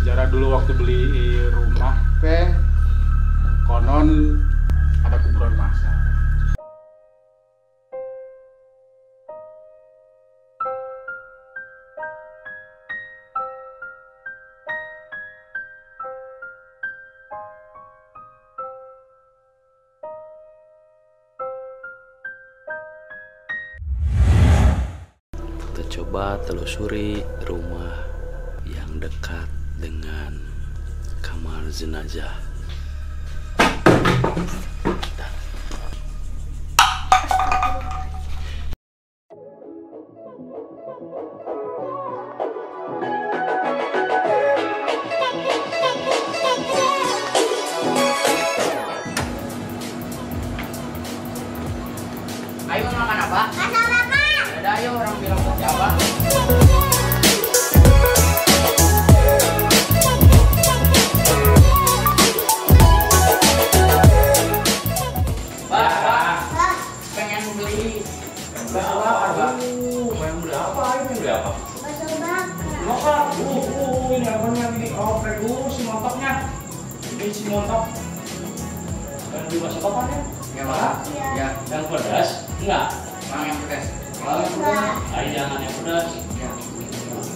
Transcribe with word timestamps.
sejarah 0.00 0.32
dulu 0.32 0.56
waktu 0.56 0.72
beli 0.80 1.36
rumah. 1.52 1.92
P 2.24 2.24
konon 3.68 4.40
ada 5.04 5.20
kuburan 5.20 5.52
masa. 5.60 5.92
Coba 25.90 26.38
telusuri 26.46 27.18
rumah 27.50 27.98
yang 28.62 29.02
dekat 29.02 29.59
dengan 29.80 30.36
kamar 31.24 31.64
jenazah. 31.72 32.36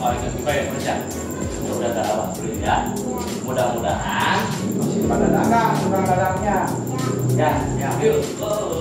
Oh, 0.00 0.10
ingat 0.12 0.32
kita 0.36 0.50
ya 0.52 0.62
kerja. 0.72 0.94
Sudah 1.64 1.90
dalam 1.92 2.28
beli 2.36 2.64
ya. 2.64 2.76
Mudah-mudahan 3.44 4.38
masih 4.80 5.04
pada 5.04 5.26
dagang, 5.28 5.70
tukang 5.84 6.04
dagangnya. 6.08 6.58
Ya, 7.36 7.50
ya. 7.76 7.90
Yuk. 8.00 8.73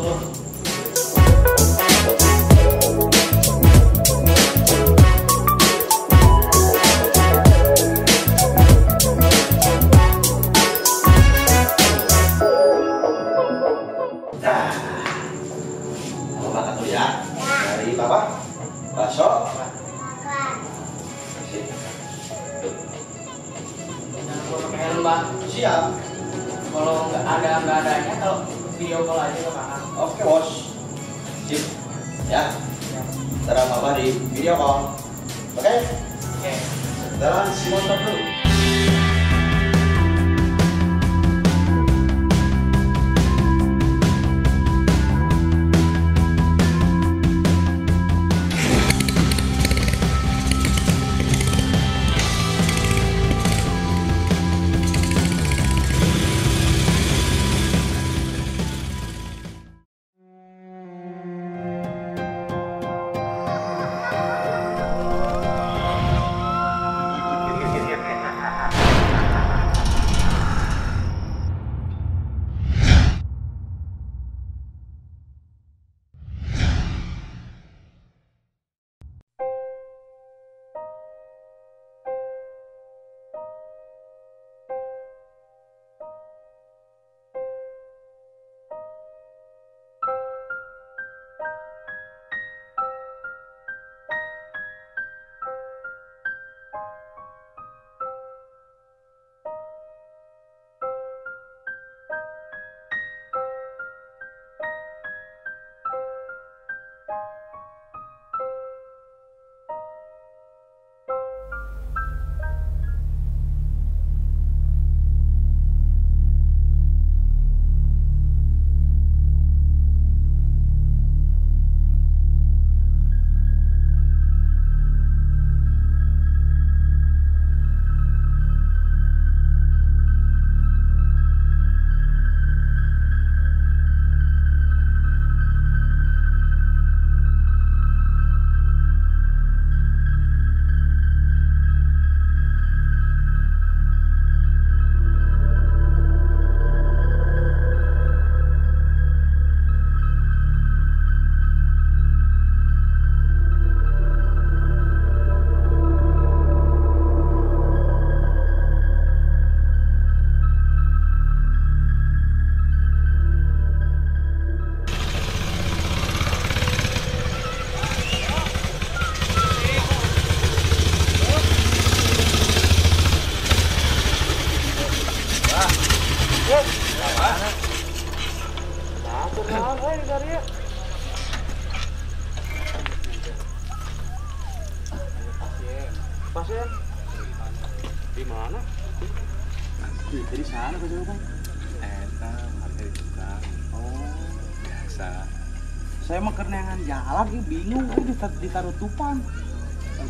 ditaruh 198.43 198.75
tupan. 198.75 199.23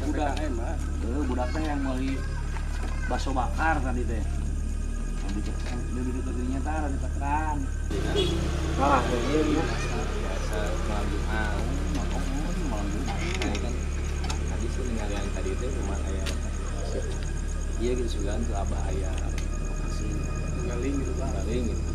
Budak 0.10 0.34
eh 0.42 0.50
ah. 0.58 0.76
budak 1.30 1.48
teh 1.54 1.62
yang 1.62 1.86
beli 1.86 2.18
bakso 3.06 3.30
bakar 3.30 3.78
tadi 3.86 4.02
teh. 4.10 4.24
Di 5.34 6.02
dirinya 6.02 6.60
tar 6.66 6.90
di 6.90 6.98
tekan 6.98 7.58
parah 8.78 9.02
ini 9.06 9.54
biasa 9.54 10.60
malam 10.90 11.08
jumat. 11.14 11.58
Malam 12.74 12.88
jumat. 12.90 13.18
Iya, 13.22 13.54
kan. 13.62 13.74
Tadi 14.26 14.66
sih 14.66 14.84
yang 14.98 15.30
tadi 15.38 15.50
itu 15.54 15.66
rumah 15.78 16.00
ayah 16.10 16.30
iya 17.82 17.92
gitu 18.00 18.10
sebulan 18.18 18.42
tuh 18.50 18.56
abah 18.58 18.82
ayah. 18.94 19.14
Lokasi. 19.14 20.10
Galing 20.66 20.96
gitu 21.06 21.12
galing 21.22 21.64
gitu. 21.70 21.93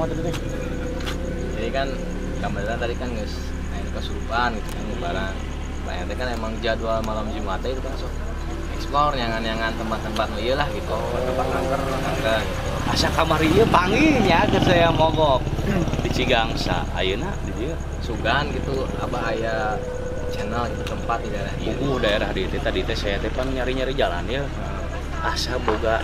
Kumaha 0.00 0.16
kumaha 0.16 0.32
tadi 0.32 0.32
teh? 0.32 0.36
jadi 1.60 1.68
kan 1.76 1.88
gambaran 2.40 2.76
tadi 2.80 2.94
kan 2.96 3.08
guys 3.12 3.36
main 3.68 3.84
kesurupan 3.92 4.48
gitu 4.56 4.68
kan 4.72 4.84
lebaran 4.96 5.34
Ternyata 5.80 6.12
kan 6.16 6.28
emang 6.32 6.52
jadwal 6.64 7.04
malam 7.04 7.28
Jumat 7.36 7.60
itu 7.68 7.84
kan 7.84 7.92
sok 8.00 8.08
explore 8.72 9.12
nyangan-nyangan 9.12 9.76
tempat-tempat 9.76 10.28
ieu 10.40 10.56
lah 10.56 10.64
gitu 10.72 10.96
tempat 10.96 11.46
angker 11.52 11.80
angker 11.84 12.40
gitu 12.40 12.64
Asa 12.88 13.12
kamar 13.12 13.44
ieu 13.44 13.68
panggilnya 13.68 14.48
ke 14.48 14.56
saya 14.64 14.88
mogok. 14.88 15.44
Di 16.00 16.08
Cigangsa, 16.08 16.80
ayeuna 16.96 17.36
di 17.44 17.52
dieu. 17.60 17.76
sugan 18.00 18.48
gitu 18.56 18.88
abah 19.04 19.36
ayah 19.36 19.76
channel 20.32 20.64
gitu 20.72 20.96
tempat 20.96 21.20
di 21.20 21.28
daerah 21.28 21.52
ieu 21.60 21.76
Kuku 21.76 22.00
daerah 22.00 22.30
di 22.32 22.48
teh 22.48 22.60
tadi 22.64 22.80
teh 22.88 22.96
saya 22.96 23.20
teh 23.20 23.28
pan 23.28 23.52
nyari-nyari 23.52 23.92
jalan 23.92 24.24
ya. 24.32 24.48
Asa 25.20 25.60
boga 25.60 26.00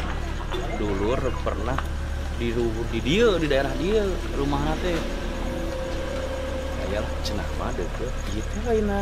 dulur 0.76 1.32
pernah 1.40 1.95
di 2.36 2.52
ru- 2.52 2.88
di 2.92 3.00
dieu 3.00 3.40
di 3.40 3.46
daerah 3.48 3.72
dieu 3.76 4.04
rumahna 4.36 4.76
teh. 4.80 4.98
Aya 6.86 7.00
lah 7.02 7.12
cenah 7.24 7.48
mah 7.56 7.72
deukeut 7.74 8.12
ieu 8.32 8.42
teh 8.44 8.60
lainna 8.64 9.00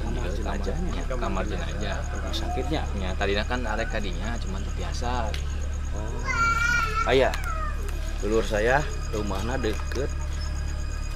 kamar 0.00 0.28
jenazahnya. 0.28 0.92
Ya, 0.92 1.04
kamar 1.16 1.44
jenazah 1.48 1.96
Rumah 2.12 2.34
sakitnya. 2.34 2.82
ya 3.00 3.10
tadinya 3.16 3.44
kan 3.46 3.60
arek 3.64 3.88
kadinya 3.88 4.36
cuman 4.40 4.60
terbiasa 4.64 5.30
Oh. 5.94 6.10
Aya. 7.06 7.30
Dulur 8.18 8.42
saya 8.42 8.82
rumahna 9.14 9.54
deket 9.60 10.10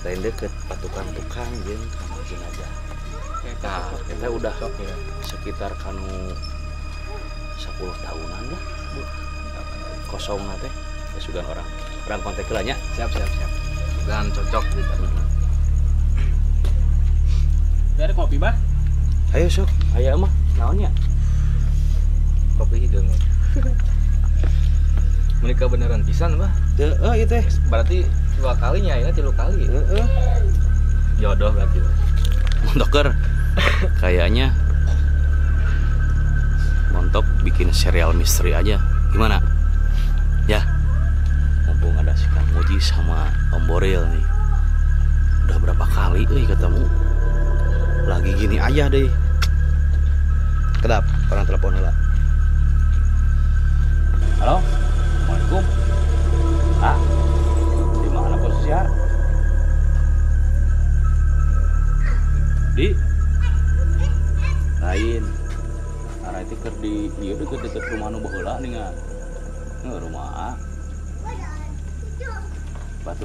lain 0.06 0.22
deket 0.22 0.52
patukan 0.70 1.02
tukang 1.16 1.50
jeung 1.66 1.82
kamar 1.98 2.20
jenazah. 2.30 2.70
Nah, 3.58 3.90
kita 4.06 4.28
udah 4.30 4.54
ya 4.78 4.94
sekitar 5.26 5.72
kanu 5.82 6.30
10 7.58 7.90
tahunan 8.06 8.42
lah 8.54 8.62
Bu. 8.94 9.02
Kosong 10.08 10.40
ya 10.40 11.20
sugan 11.20 11.44
orang. 11.44 11.68
Orang 12.08 12.20
kontak 12.24 12.48
heula 12.48 12.64
nya. 12.64 12.76
Siap 12.96 13.12
siap 13.12 13.30
siap. 13.30 13.50
Sugan 14.02 14.26
cocok 14.32 14.64
gitu 14.72 15.28
dari 17.98 18.14
kopi 18.14 18.38
bah 18.38 18.54
ayo 19.34 19.50
sok. 19.50 19.66
Aya 19.98 20.14
mah 20.14 20.30
naonnya 20.54 20.86
kopi 22.54 22.86
hidung. 22.86 23.10
Menikah 25.42 25.66
beneran 25.66 26.06
pisan 26.06 26.38
bah 26.38 26.54
teu 26.78 26.94
eh 26.94 27.14
ieu 27.18 27.26
teh. 27.26 27.42
Berarti 27.66 28.06
dua 28.38 28.54
kalinya 28.54 28.94
ini 28.94 29.10
tilu 29.10 29.34
kali. 29.34 29.66
Heeh. 29.66 30.06
Jodoh 31.18 31.50
berarti 31.50 31.82
montoker 32.70 33.10
kayaknya 34.02 34.54
montok 36.94 37.26
bikin 37.42 37.74
serial 37.74 38.14
misteri 38.14 38.54
aja. 38.54 38.78
Gimana 39.10 39.42
ada 42.08 42.16
si 42.16 42.24
Kang 42.32 42.48
Muji 42.56 42.80
sama 42.80 43.28
Om 43.52 43.68
Boril 43.68 44.00
nih. 44.08 44.24
Udah 45.44 45.60
berapa 45.60 45.84
kali 45.92 46.24
euy 46.32 46.48
ketemu? 46.48 46.88
Lagi 48.08 48.32
gini 48.32 48.56
aja 48.56 48.88
deh. 48.88 49.12
Kedap 50.80 51.04
orang 51.28 51.44
telepon 51.44 51.76
lah 51.76 51.92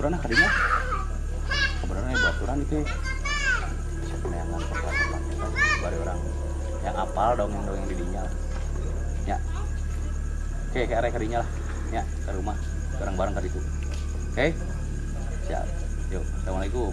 baturan 0.04 0.20
ka 0.20 0.28
dinya 0.28 0.50
kebenaran 1.80 2.20
baturan 2.20 2.58
itu. 2.60 2.76
Sepeneangan 4.04 4.60
tempatnya 4.68 5.06
kan 5.08 5.22
bari 5.80 5.98
orang 6.04 6.20
yang 6.84 6.96
apal 7.00 7.32
dongeng 7.40 7.64
dongeng 7.64 7.88
di 7.88 7.96
dinya 7.96 8.28
lah. 8.28 8.34
ya. 9.24 9.38
Oke 10.68 10.82
ke 10.84 10.92
arah 10.92 11.08
kadinya 11.08 11.40
lah. 11.40 11.50
Ya 11.96 12.04
ke 12.04 12.36
rumah. 12.36 12.60
Bareng 13.00 13.16
bareng 13.16 13.32
ke 13.32 13.48
itu 13.48 13.60
oke? 14.36 14.48
Siap. 15.48 15.66
Yuk 16.12 16.24
assalamualaikum. 16.36 16.92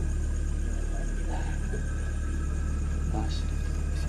Mas 3.10 3.34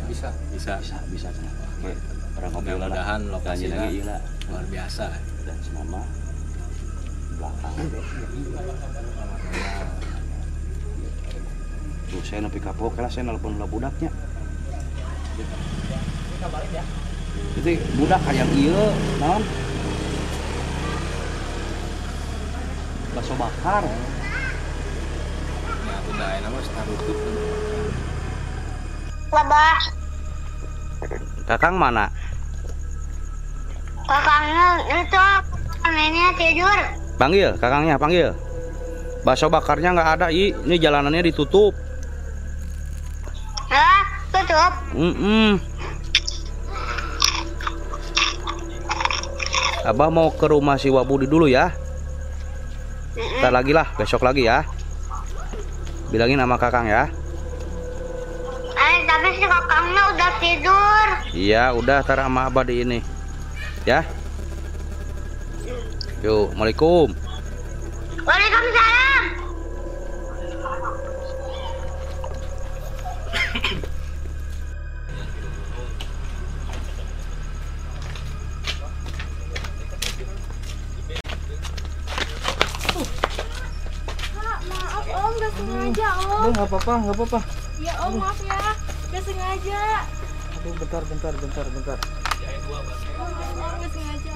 bisa? 0.06 0.30
Bisa. 0.54 0.78
Bisa 0.78 0.98
bisa 1.10 1.28
cenah 1.34 1.54
oke. 1.58 1.94
Orang 2.38 2.52
ngobrol 2.54 2.78
mudah-mudahan 2.78 3.22
lokasinya 3.34 3.82
lagi 3.82 4.06
lah 4.06 4.22
luar 4.46 4.66
biasa. 4.70 5.10
Dan 5.42 5.58
semama 5.66 6.06
belakang 7.42 7.90
tuh 12.12 12.22
saya 12.22 12.46
nepi 12.46 12.62
kapok 12.62 12.94
lah 13.02 13.10
saya 13.10 13.26
nelpon 13.26 13.58
lah 13.58 13.66
budaknya. 13.66 14.14
Itu 17.58 17.72
budak 17.98 18.22
kayak 18.30 18.46
iya 18.54 18.94
non 19.18 19.42
bakso 23.18 23.34
bakar. 23.36 23.84
Ya 25.82 25.98
udah 26.14 26.30
enak 26.40 26.50
mas 26.54 26.70
tarutup 26.72 27.18
Babah, 29.32 29.80
kakang 31.48 31.80
mana? 31.80 32.12
Kakaknya 34.04 34.68
itu 34.92 35.24
neneknya 35.88 36.28
tidur. 36.36 37.01
Panggil 37.22 37.54
kakangnya 37.62 38.02
panggil 38.02 38.34
bakso 39.22 39.46
bakarnya 39.54 39.94
nggak 39.94 40.10
ada 40.18 40.28
i 40.34 40.58
ini 40.66 40.82
jalanannya 40.82 41.30
ditutup 41.30 41.78
Ya, 43.72 44.04
tutup. 44.36 44.74
Mm 44.92 45.56
Abah 49.82 50.14
mau 50.14 50.30
ke 50.30 50.46
rumah 50.46 50.78
si 50.78 50.94
Wabudi 50.94 51.26
dulu 51.26 51.50
ya. 51.50 51.74
Ntar 53.42 53.50
lagi 53.50 53.74
lah, 53.74 53.90
besok 53.98 54.22
lagi 54.22 54.46
ya. 54.46 54.62
Bilangin 56.14 56.38
sama 56.38 56.62
kakang 56.62 56.86
ya. 56.86 57.10
Eh, 58.78 58.98
tapi 59.10 59.42
si 59.42 59.46
kakaknya 59.50 60.02
udah 60.14 60.32
tidur. 60.38 61.08
Iya, 61.34 61.64
udah 61.74 62.06
tar 62.06 62.22
sama 62.22 62.46
Abah 62.46 62.62
di 62.62 62.86
ini. 62.86 63.00
Ya. 63.90 64.06
Yuk, 66.22 66.54
Assalamualaikum. 66.54 67.18
Waalaikumsalam. 68.22 69.24
maaf 84.70 85.06
om 85.10 85.34
gak 85.42 85.52
sengaja 85.58 86.10
om 86.22 86.54
nggak 86.54 86.68
apa-apa 86.70 86.94
nggak 87.02 87.16
apa-apa 87.18 87.40
ya 87.82 87.94
om 88.06 88.14
maaf 88.22 88.38
ya 88.46 88.78
gak 89.10 89.24
sengaja 89.26 90.06
aduh 90.54 90.74
bentar 90.78 91.02
bentar 91.10 91.34
bentar 91.42 91.66
bentar 91.74 91.98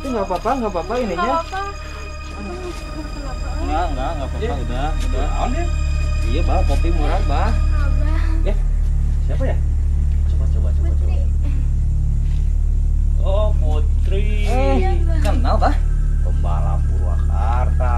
itu 0.06 0.14
nggak 0.14 0.30
apa-apa 0.30 0.50
nggak 0.62 0.70
apa-apa 0.70 0.94
Gak 0.94 1.02
ininya 1.02 1.34
apa-apa. 1.42 1.62
Kenapa 3.10 3.48
om 3.50 3.66
nggak 3.66 3.86
nggak 3.90 4.10
nggak 4.14 4.28
apa-apa 4.30 4.56
udah 4.62 4.90
udah. 5.10 5.66
iya 6.30 6.42
bah 6.46 6.62
kopi 6.70 6.90
murah 6.94 7.22
bah 7.26 7.50
abah. 7.50 8.58
Siapa 9.26 9.44
ya? 9.50 9.58
Coba 10.30 10.46
coba 10.46 10.70
coba 10.70 10.94
putri. 10.94 11.18
Oh 13.18 13.50
Putri. 13.58 14.46
Iya, 14.46 14.94
Bang. 15.10 15.22
kenal 15.26 15.56
bah 15.58 15.74
pembalap 16.22 16.80
Purwakarta. 16.86 17.98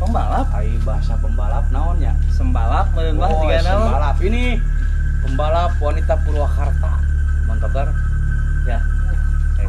Pembalap? 0.00 0.46
Ai 0.48 0.72
bahasa 0.80 1.12
pembalap 1.20 1.68
naonnya 1.68 2.16
sembalap 2.32 2.88
meureun 2.96 3.20
bah 3.20 3.28
Oh, 3.28 3.44
sembalap. 3.60 4.16
ini. 4.24 4.56
Pembalap 5.20 5.76
wanita 5.76 6.16
Purwakarta. 6.24 7.04
Mantap 7.44 7.68
bar? 7.68 7.92
Ya 8.64 8.80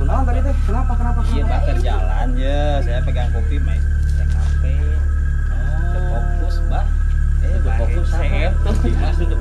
kenapa 0.05 0.21
tadi 0.29 0.39
teh? 0.45 0.55
Kenapa 0.69 0.91
kenapa 0.93 1.19
iya 1.33 1.43
bakar 1.49 1.77
jalan 1.81 2.29
ya. 2.37 2.61
Saya 2.85 2.99
pegang 3.01 3.29
kopi 3.33 3.57
main 3.57 3.81
oh. 3.81 3.89
eh, 3.89 4.13
saya 4.13 4.25
kafe 4.29 4.73
fokus 6.13 6.55
bah 6.69 6.85
eh 7.41 7.57
fokus 7.57 8.07
saya 8.13 8.47
tuh 8.61 8.73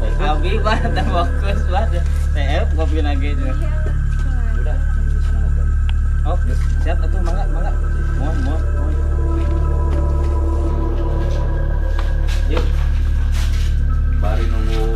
fokus. 0.00 0.16
Bah 0.16 0.32
kopi 2.72 2.98
lagi 3.04 3.36
iya, 3.36 3.52
udah 4.56 4.78
oh, 6.24 6.38
siap 6.80 6.96
atuh 7.04 7.20
mangga 7.20 7.44
mangga 7.52 7.72
mohon 8.16 8.36
mohon 8.48 8.60
yuk. 12.48 12.64
Nunggu 14.24 14.93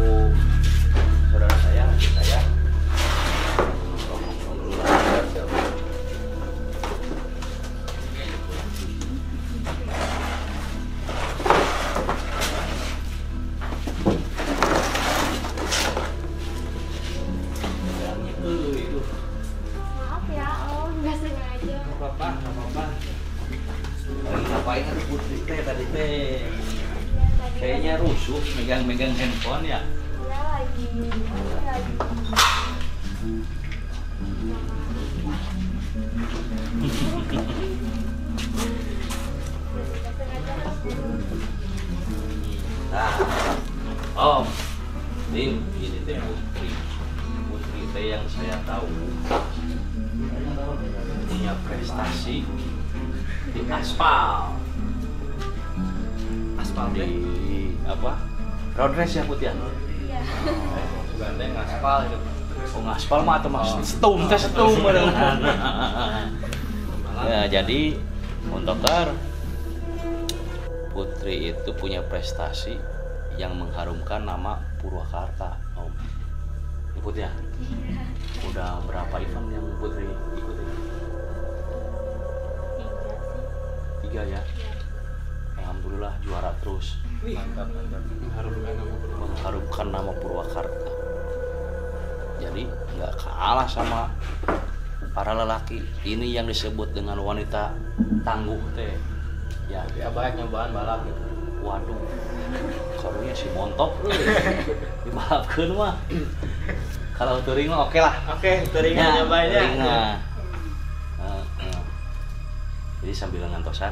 Road 58.79 58.95
race 58.95 59.19
ya 59.19 59.27
putih 59.27 59.51
ya? 59.51 59.55
Iya. 60.07 60.23
Gandeng 61.19 61.51
aspal 61.59 62.07
itu. 62.07 62.19
Oh 62.79 62.83
ngaspal 62.87 63.27
mah 63.27 63.43
atau 63.43 63.51
mas 63.51 63.75
setum 63.83 64.23
teh 64.31 64.39
setum 64.39 64.71
Ya 67.27 67.51
jadi 67.51 67.99
untuk 68.55 68.79
Kar, 68.79 69.11
Putri 70.95 71.51
itu 71.51 71.71
punya 71.75 72.07
prestasi 72.07 72.79
yang 73.35 73.59
mengharumkan 73.59 74.23
nama 74.23 74.63
Purwakarta, 74.79 75.59
Om. 75.75 75.91
Ikut 77.03 77.15
ya? 77.19 77.35
Udah 78.47 78.79
berapa 78.87 79.19
event 79.19 79.59
yang 79.59 79.67
Putri 79.83 80.07
ikutin? 80.39 80.69
Tiga 82.79 82.95
sih. 82.95 83.43
Tiga 84.07 84.23
ya? 84.23 84.41
Alhamdulillah 85.99 86.15
juara 86.23 86.55
terus 86.63 86.87
Mantap, 87.19 87.67
mantap. 87.75 88.03
Mengharumkan 88.23 88.71
nama 88.71 88.95
Purwakarta. 88.95 89.19
mengharumkan 89.19 89.87
nama 89.91 90.13
Purwakarta. 90.15 90.91
Jadi 92.39 92.63
nggak 92.95 93.13
kalah 93.19 93.67
sama 93.67 94.07
para 95.11 95.35
lelaki. 95.35 95.83
Ini 96.07 96.39
yang 96.39 96.47
disebut 96.47 96.95
dengan 96.95 97.19
wanita 97.19 97.75
tangguh 98.23 98.63
teh. 98.73 98.95
Ya, 99.67 99.83
Ya 99.93 100.07
baik 100.09 100.39
nyobaan 100.39 100.71
balap 100.71 101.03
gitu. 101.03 101.19
waduh. 101.59 101.99
Karunya 102.95 103.35
si 103.35 103.51
montok 103.51 103.99
dibalapkeun 105.03 105.75
mah. 105.75 105.99
Kalau 107.13 107.43
touring 107.43 107.67
mah 107.67 107.91
oke 107.91 107.99
lah. 107.99 108.15
Oke, 108.31 108.63
Ya, 108.95 109.19
nyobain 109.19 109.51
ya. 109.51 109.59
touring. 109.59 109.83
Eh, 109.83 110.15
eh. 111.67 111.81
Jadi 113.03 113.11
sambil 113.13 113.43
ngantosan, 113.51 113.91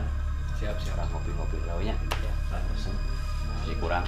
Siap, 0.57 0.79
siap. 0.79 0.95
orang 0.95 1.11
ngopi-ngopi 1.11 1.59
launya. 1.67 1.96
Masih 3.67 3.83
kurang. 3.83 4.07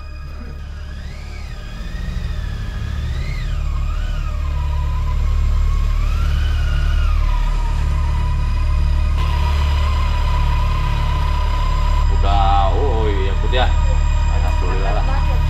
Udah, 12.14 12.70
oh 12.70 13.10
iya 13.10 13.34
putih 13.42 13.58
ya. 13.58 13.66
Alhamdulillah 14.30 14.92
lah. 14.94 15.02
Banget. 15.10 15.40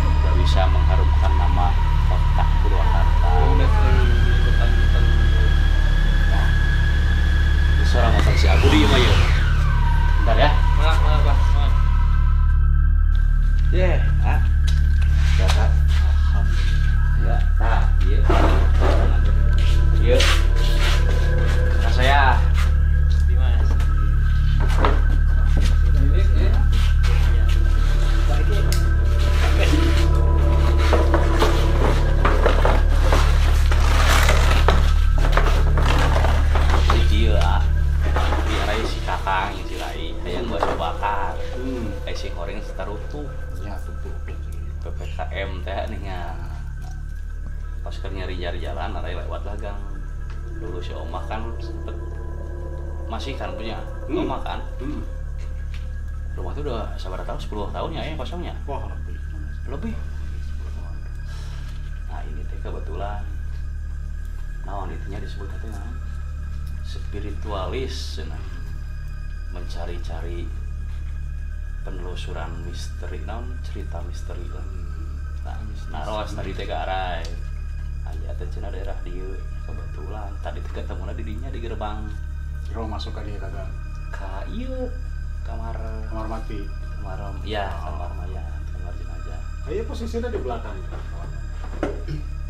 Udah 0.00 0.32
bisa 0.40 0.64
mengharumkan 0.72 1.32
nama 1.36 1.76
kota 2.08 2.44
Purwakarta. 2.64 3.28
Udah 3.52 3.68
sering 3.68 4.12
ikutan-ikutan. 4.32 5.04
Ini 7.68 7.84
seorang 7.84 8.16
motor 8.16 8.32
si 8.32 8.48
di 8.48 8.80
mah 8.88 8.96
ya. 8.96 9.12
Bentar 10.24 10.40
ya. 10.40 10.61
Yeah, 13.72 14.11
spiritualis 67.42 68.22
cenah. 68.22 68.44
mencari-cari 69.50 70.46
penelusuran 71.82 72.54
misteri 72.62 73.18
naon 73.26 73.58
cerita 73.66 73.98
misteri 74.06 74.46
lah 74.46 74.62
nah 75.42 75.58
naros 75.90 76.38
tadi 76.38 76.54
teh 76.54 76.70
arai 76.70 77.26
aya 78.06 78.30
teh 78.38 78.46
cenah 78.46 78.70
daerah 78.70 78.94
dieu 79.02 79.34
kebetulan 79.66 80.30
tadi 80.38 80.62
teh 80.62 80.70
ketemu 80.70 81.02
di 81.18 81.24
dinya 81.26 81.50
di 81.50 81.58
gerbang 81.58 82.06
Bro 82.70 82.86
masuk 82.86 83.10
ke 83.18 83.26
dia 83.26 83.42
kagak 83.42 83.66
ka 84.14 84.46
ieu 84.46 84.86
kamar 85.42 85.74
kamar 86.14 86.30
mati. 86.30 86.62
kamar 87.02 87.18
ya 87.42 87.66
kamar 87.74 88.22
mayat 88.22 88.62
kamar 88.70 88.94
jenazah 89.02 89.42
Ayo 89.66 89.82
posisinya 89.90 90.30
di 90.30 90.38
belakang. 90.38 90.78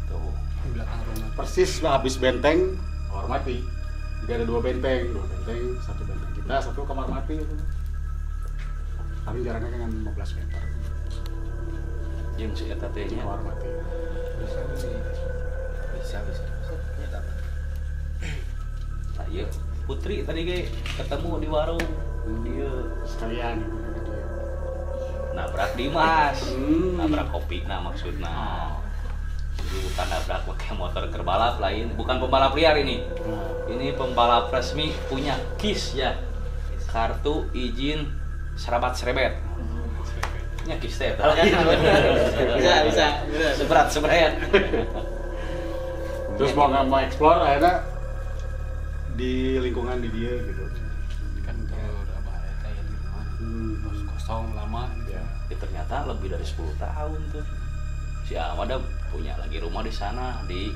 tuh 0.04 0.28
Di 0.36 0.68
belakang 0.76 1.00
rumah. 1.00 1.28
Persis 1.32 1.80
lah 1.80 1.96
habis 1.96 2.20
benteng 2.20 2.76
kamar 3.08 3.40
mati. 3.40 3.81
Jadi 4.22 4.30
ada 4.38 4.44
dua 4.46 4.60
benteng, 4.62 5.10
dua 5.10 5.26
benteng, 5.26 5.62
satu 5.82 6.02
benteng 6.06 6.32
kita, 6.38 6.54
satu 6.62 6.86
kamar 6.86 7.10
mati 7.10 7.42
itu. 7.42 7.56
Kami 9.22 9.38
jaraknya 9.42 9.78
kan 9.82 9.90
15 9.90 10.38
meter. 10.38 10.62
jeung 12.40 12.56
si 12.56 12.64
eta 12.72 12.88
teh 12.90 13.06
nya 13.12 13.22
Kamar 13.22 13.44
mati. 13.44 13.68
Bisa, 14.40 14.60
bisa. 14.72 14.88
Bisa, 15.94 16.18
bisa. 16.26 16.42
Ya, 16.98 17.06
tak 17.12 17.20
apa. 17.20 17.32
Nah, 19.20 19.26
iya 19.28 19.46
Putri 19.84 20.24
tadi 20.24 20.40
ge 20.46 20.58
ketemu 20.96 21.30
di 21.42 21.48
warung 21.50 21.84
dia 22.46 22.72
Sekalian 23.04 23.60
nabrak 25.36 25.74
Dimas 25.76 26.38
Hmm. 26.54 26.96
nabrak 27.00 27.28
kopi 27.32 27.64
nah 27.64 27.80
maksudnya 27.80 28.30
jadi 28.30 28.71
bukan 29.74 30.06
nabrak 30.06 30.40
pakai 30.44 30.70
motor 30.74 31.04
kerbalap 31.08 31.56
lain 31.56 31.92
bukan 31.92 32.16
pembalap 32.18 32.52
liar 32.52 32.76
ini 32.76 33.00
Nah, 33.22 33.70
ini 33.70 33.94
pembalap 33.94 34.50
resmi 34.50 34.92
punya 35.06 35.32
KIS 35.56 35.96
ya 35.96 36.12
kartu 36.86 37.48
izin 37.50 38.04
serabat 38.52 38.92
serebet 38.92 39.32
nya 40.62 40.76
KIS 40.76 40.94
teh 40.94 41.10
tah. 41.16 41.32
Bisa, 41.34 42.72
bisa. 42.86 43.06
Bener. 43.26 43.52
seberat 43.56 43.86
seberat 43.88 44.32
terus 46.32 46.52
mau 46.52 46.68
nggak 46.68 46.84
mau 46.86 47.00
explore 47.00 47.40
akhirnya 47.40 47.82
di 49.12 49.58
lingkungan 49.58 50.00
di 50.00 50.08
dia 50.08 50.32
gitu. 50.38 50.64
Kan 51.42 51.56
udah 51.60 52.18
bahaya 52.22 52.52
teh 52.60 52.70
ya 52.70 52.82
di 52.82 52.94
rumah. 52.94 53.24
Hmm. 53.36 53.72
Kos- 53.78 54.04
Kosong 54.08 54.44
lama. 54.52 54.88
Ya. 55.04 55.20
ya, 55.48 55.56
ternyata 55.56 56.08
lebih 56.08 56.32
dari 56.32 56.40
10 56.42 56.56
tahun 56.76 57.20
tuh 57.28 57.44
si 58.24 58.32
Ahmad 58.34 58.70
ada 58.70 58.80
punya 59.12 59.36
lagi 59.36 59.60
rumah 59.60 59.84
di 59.84 59.92
sana 59.92 60.40
di 60.48 60.72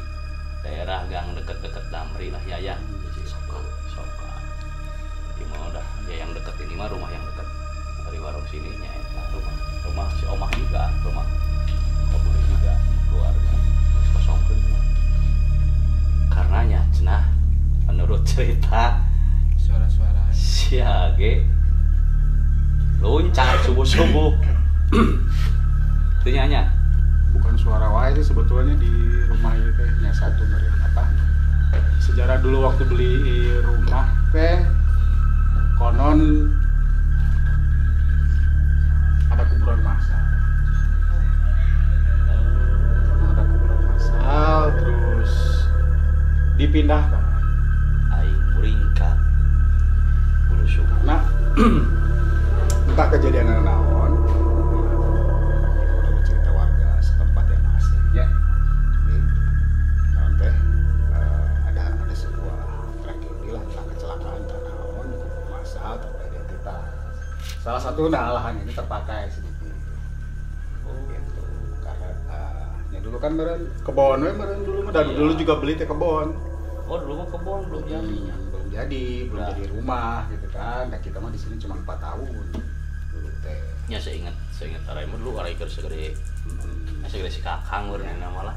daerah 0.61 1.09
gang 1.09 1.33
deket-deket 1.33 1.88
Damri 1.88 2.28
lah 2.28 2.45
ya 2.45 2.61
ya. 2.61 2.76
Soka 3.25 3.57
Soka. 3.88 4.28
Gimana 5.40 5.73
udah 5.73 5.87
ya 6.05 6.21
yang 6.21 6.37
deket 6.37 6.52
ini 6.61 6.76
mah 6.76 6.93
rumah 6.93 7.09
yang 7.09 7.25
deket. 7.33 7.49
Dari 8.05 8.19
warung 8.21 8.45
sini 8.52 8.69
nya 8.76 8.93
eta 8.93 9.23
rumah 9.33 9.57
rumah 9.88 10.07
si 10.21 10.25
Omah 10.28 10.50
juga 10.52 10.93
rumah 11.00 11.26
Kopuri 12.12 12.40
juga 12.45 12.76
keluarga. 13.09 13.52
Terus 13.97 14.09
kosongkeun 14.21 14.61
mah. 14.69 14.85
karenanya 16.28 16.81
cenah 16.93 17.25
menurut 17.88 18.21
cerita 18.31 19.00
suara-suara. 19.57 20.28
si 20.37 20.76
Age 20.85 21.40
loncat 23.00 23.64
subuh-subuh. 23.64 24.37
Itu 26.21 26.28
nyanya 26.31 26.75
suara 27.57 27.89
wae 27.89 28.13
sih 28.21 28.27
sebetulnya 28.29 28.77
di 28.77 28.93
rumah 29.27 29.57
itu 29.57 29.73
teh 29.81 29.89
nya 30.05 30.13
satu 30.13 30.45
meureun 30.45 30.81
apa? 30.85 31.09
Sejarah 32.05 32.39
dulu 32.45 32.69
waktu 32.69 32.85
beli 32.85 33.49
rumah 33.65 34.13
teh 34.31 34.61
konon 35.81 36.53
ada 39.33 39.45
kuburan 39.49 39.81
Konon 43.11 43.29
ada 43.33 43.43
kuburan 43.45 43.81
massal 43.89 44.63
terus 44.81 45.33
dipindahkan 46.57 47.36
kebon 73.87 74.19
we 74.21 74.31
dulu 74.61 74.78
mah. 74.83 74.93
Dan 74.93 75.05
Iya. 75.07 75.16
dulu 75.16 75.33
juga 75.35 75.55
beli 75.57 75.73
teh 75.75 75.87
kebon 75.87 76.28
oh 76.85 76.99
dulu 76.99 77.14
mah 77.16 77.28
kebon 77.28 77.61
belum 77.66 77.83
jadi. 77.85 78.19
belum 78.45 78.64
jadi 78.69 79.05
belum 79.25 79.40
Nah. 79.40 79.49
jadi 79.49 79.64
rumah 79.71 80.16
gitu 80.28 80.47
kan. 80.50 80.85
Nah 80.87 80.99
kita 80.99 81.16
mah 81.16 81.31
di 81.31 81.38
sini 81.38 81.55
cuma 81.57 81.75
empat 81.76 81.99
tahun 81.99 82.26
dulu 83.09 83.28
teh. 83.40 83.62
Ya 83.87 83.97
saya 83.97 84.19
ingat 84.19 84.35
saya 84.50 84.66
ingat 84.71 84.83
arai 84.87 85.07
mah 85.07 85.16
dulu 85.16 85.38
arai 85.38 85.55
keur 85.55 85.66
segede 85.66 86.19
Hmm, 86.47 87.02
segede 87.05 87.26
si 87.28 87.40
kakang 87.40 87.88
urang 87.88 88.07
nama 88.16 88.40
lah. 88.45 88.57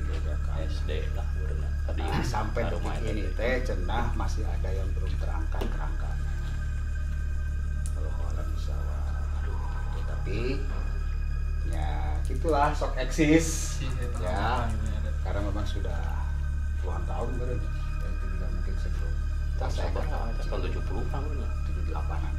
Ya, 0.00 0.34
kan. 0.40 0.58
SD 0.60 0.90
lah 1.12 1.26
urang 1.38 1.58
tadi 1.84 2.02
Nah, 2.02 2.18
sampai 2.20 2.62
Nah, 2.64 2.70
rumah 2.72 2.94
ini 3.00 3.30
teh 3.32 3.62
cenah 3.62 4.10
masih 4.12 4.42
ada 4.42 4.66
yang 4.68 4.86
belum 4.90 5.10
terangkat 5.16 5.62
kerangkanya. 5.64 6.30
Kalau 7.90 8.10
alam 8.26 8.48
sawah 8.56 9.02
aduh. 9.36 9.58
Ya, 9.92 10.02
tapi 10.04 10.38
ya 11.68 11.90
gitulah 12.30 12.70
sok 12.72 12.94
eksis. 12.96 13.80
Ya 14.22 14.70
karena 15.26 15.40
memang 15.44 15.66
sudah 15.66 15.98
puluhan 16.80 17.04
tahun 17.04 17.30
beren 17.36 17.60
ya 17.60 18.08
itu 18.08 18.24
juga 18.32 18.46
mungkin 18.48 18.74
sebelum 18.80 19.12
tahun 19.60 19.72
saya 19.76 19.88
berapa 19.92 20.16
kecil. 20.40 20.48
tahun 20.48 20.60
70 21.04 21.12
kan 21.12 21.22
urang 21.26 21.52
tujuh 21.68 21.82
delapanan. 21.90 22.34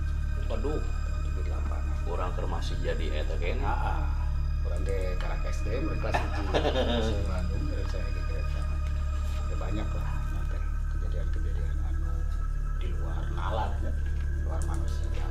Waduh. 0.49 0.81
Tujuh 1.27 1.43
delapanan. 1.45 1.95
Kurang 2.07 2.29
keur 2.33 2.47
masih 2.49 2.75
jadi 2.81 3.05
eta 3.21 3.35
kene 3.37 3.61
Nah, 3.61 3.77
ah, 3.77 4.03
orang 4.65 4.81
de 4.87 4.97
karak 5.21 5.45
SD 5.45 5.67
mereka 5.85 6.09
di 6.17 7.23
Bandung 7.29 7.63
dari 7.69 7.85
saya 7.91 8.07
di 8.09 8.21
kereta. 8.25 8.61
Ya 9.51 9.55
banyak 9.59 9.87
lah. 9.93 10.09
Nanti 10.33 10.57
kejadian-kejadian 10.97 11.77
anu 11.85 12.11
di 12.81 12.87
luar 12.97 13.23
nalar 13.37 13.71
ya, 13.85 13.91
di 13.93 14.39
luar 14.47 14.61
manusia. 14.65 15.27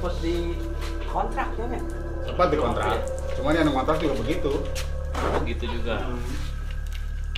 Kan 0.00 0.08
sempat 0.08 0.16
di 0.24 0.56
kontrak 1.04 1.48
ya 1.60 1.66
Sempat 2.20 2.46
dikontrak, 2.52 2.96
cuman 3.36 3.52
yang 3.52 3.68
ngontrak 3.68 3.96
juga 4.00 4.14
begitu. 4.24 4.52
begitu 5.44 5.64
juga. 5.76 6.08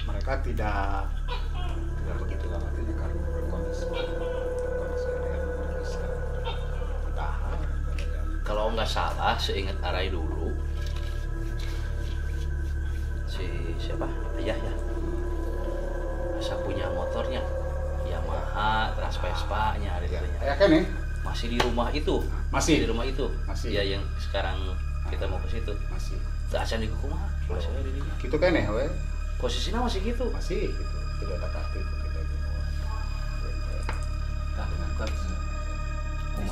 Mereka 0.07 0.43
tidak 0.47 1.11
tidak 2.03 2.17
begitu 2.23 2.45
lama 2.51 2.69
ini 2.79 2.93
karena 2.95 3.23
kondisi 3.51 3.85
kalau 8.43 8.75
nggak 8.75 8.87
salah 8.91 9.35
seingat 9.39 9.79
Arai 9.83 10.11
dulu 10.11 10.55
si 13.27 13.47
siapa? 13.79 14.07
Ayah 14.39 14.59
ya? 14.59 14.75
Masa 16.39 16.55
punya 16.63 16.87
motornya? 16.95 17.43
Yamaha 18.07 18.93
Trans 18.99 19.17
Vespa 19.19 19.79
nya 19.79 19.99
ada 19.99 20.07
ya, 20.07 20.21
ya? 20.43 20.55
Kan 20.59 20.69
nih 20.75 20.85
masih 21.23 21.55
di 21.55 21.59
rumah 21.63 21.89
itu 21.95 22.19
Masih. 22.53 22.85
di 22.85 22.87
rumah 22.87 23.09
itu. 23.09 23.27
Masih. 23.49 23.73
ya 23.73 23.83
yang 23.83 24.05
sekarang 24.21 24.61
kita 25.09 25.25
mau 25.25 25.41
ke 25.41 25.49
situ. 25.49 25.73
Masih. 25.89 26.21
Acan 26.53 26.85
di 26.85 26.89
kumaha 27.01 27.33
masih 27.49 27.73
ada 27.73 27.81
di 27.81 27.97
dinya. 27.97 28.15
gitu 28.21 28.37
kan 28.37 28.53
ya 28.53 28.69
we? 28.69 28.85
Posisinya 29.41 29.89
masih 29.89 30.05
gitu. 30.05 30.29
Masih 30.29 30.69
gitu. 30.69 30.97
Tidak 31.25 31.37
ada 31.41 31.49
kartu 31.49 31.81
itu 31.81 31.95
kita 32.05 32.21
gitu 32.21 32.47
tak 34.53 34.69
ngangkat. 34.69 35.11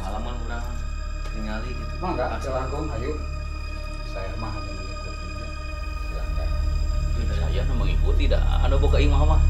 Halaman 0.01 0.35
urang 0.49 0.67
tinggali 1.29 1.69
gitu. 1.69 1.95
Mah 2.01 2.11
enggak 2.17 2.29
silahkan 2.41 2.85
ayo. 2.97 3.13
Saya 4.09 4.33
mah 4.41 4.51
hanya 4.57 4.73
mengikutinya 4.73 5.47
silahkan 6.09 6.49
saya 7.31 7.61
nu 7.69 7.75
mengikuti 7.77 8.25
dah. 8.27 8.43
Ada 8.65 8.81
buka 8.81 8.97
imah 8.97 9.21
mah 9.37 9.41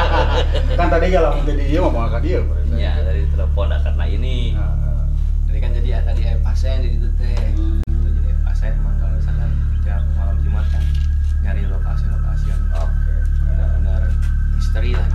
kan 0.78 0.88
tadi 0.90 1.06
kalau 1.14 1.32
jadi 1.46 1.64
dia 1.70 1.80
mau 1.80 1.94
makan 1.94 2.20
dia 2.20 2.42
ya 2.74 2.92
dari 3.00 3.22
telepon 3.30 3.70
dah 3.70 3.80
karena 3.86 4.04
ini. 4.10 4.58
Nah, 4.58 4.89
jadi 5.80 5.96
ya, 5.96 5.98
tadi 6.04 6.20
ayah 6.28 6.40
pasien 6.44 6.84
jadi 6.84 7.08
teh. 7.16 7.40
Hmm. 7.56 7.80
Itu 7.88 8.08
jadi 8.12 8.36
pasien 8.44 8.76
emang 8.76 9.00
kalau 9.00 9.16
misalkan 9.16 9.48
tiap 9.80 10.04
malam 10.12 10.36
jumat 10.44 10.68
kan 10.68 10.84
nyari 11.40 11.64
lokasi-lokasi 11.64 12.52
yang 12.52 12.62
oke. 12.76 13.12
benar-benar 13.48 14.02
misteri 14.60 14.92
lah. 14.92 15.08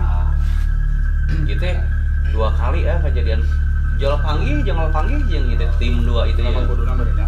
Gitu. 1.29 1.53
gitu 1.53 1.63
ya. 1.69 1.85
Dua 2.33 2.49
kali 2.57 2.89
ya 2.89 2.97
kejadian. 2.97 3.45
Jolok 4.01 4.25
panggil 4.25 4.57
jangan 4.65 4.89
panggil 4.89 5.21
yang 5.29 5.45
gitu 5.53 5.65
tim 5.77 6.01
dua 6.01 6.25
itu 6.33 6.41
ya 6.41 7.24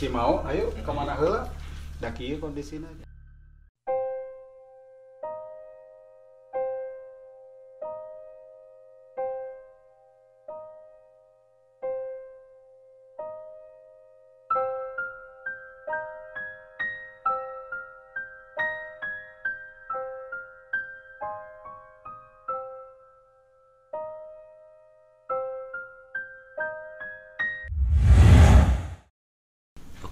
Isi 0.00 0.08
mau, 0.08 0.40
ayo 0.48 0.72
ke 0.72 0.92
mana 0.96 1.12
heula? 1.12 1.44
Daki 2.00 2.32
ieu 2.32 3.09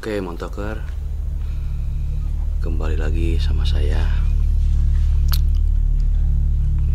Oke, 0.09 0.25
Montoker. 0.25 0.81
Kembali 2.65 2.97
lagi 2.97 3.37
sama 3.37 3.69
saya. 3.69 4.09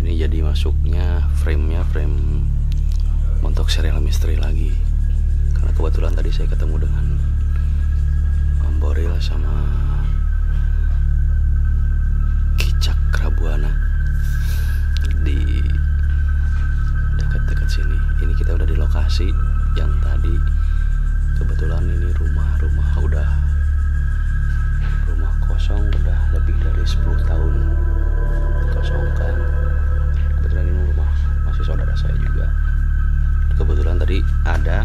Ini 0.02 0.18
jadi 0.26 0.42
masuknya 0.42 1.22
frame-nya 1.38 1.86
frame 1.94 2.42
Montok 3.46 3.70
serial 3.70 4.02
misteri 4.02 4.34
lagi. 4.34 4.74
Karena 5.54 5.70
kebetulan 5.78 6.18
tadi 6.18 6.34
saya 6.34 6.50
ketemu 6.50 6.90
dengan 6.90 7.06
Amboril 8.66 9.14
sama 9.22 9.62
Kicak 12.58 12.98
Rabuana 13.14 13.78
di 15.22 15.62
dekat-dekat 17.22 17.70
sini. 17.70 17.98
Ini 18.26 18.34
kita 18.34 18.58
udah 18.58 18.66
di 18.66 18.74
lokasi 18.74 19.30
yang 19.78 19.94
kosong 25.64 25.88
udah 26.04 26.20
lebih 26.36 26.60
dari 26.60 26.84
10 26.84 27.24
tahun 27.24 27.54
dikosongkan 28.68 29.32
kebetulan 30.36 30.68
ini 30.68 30.92
rumah 30.92 31.08
masih 31.48 31.64
saudara 31.64 31.96
saya 31.96 32.12
juga. 32.20 32.52
Kebetulan 33.56 33.96
tadi 33.96 34.20
ada 34.44 34.84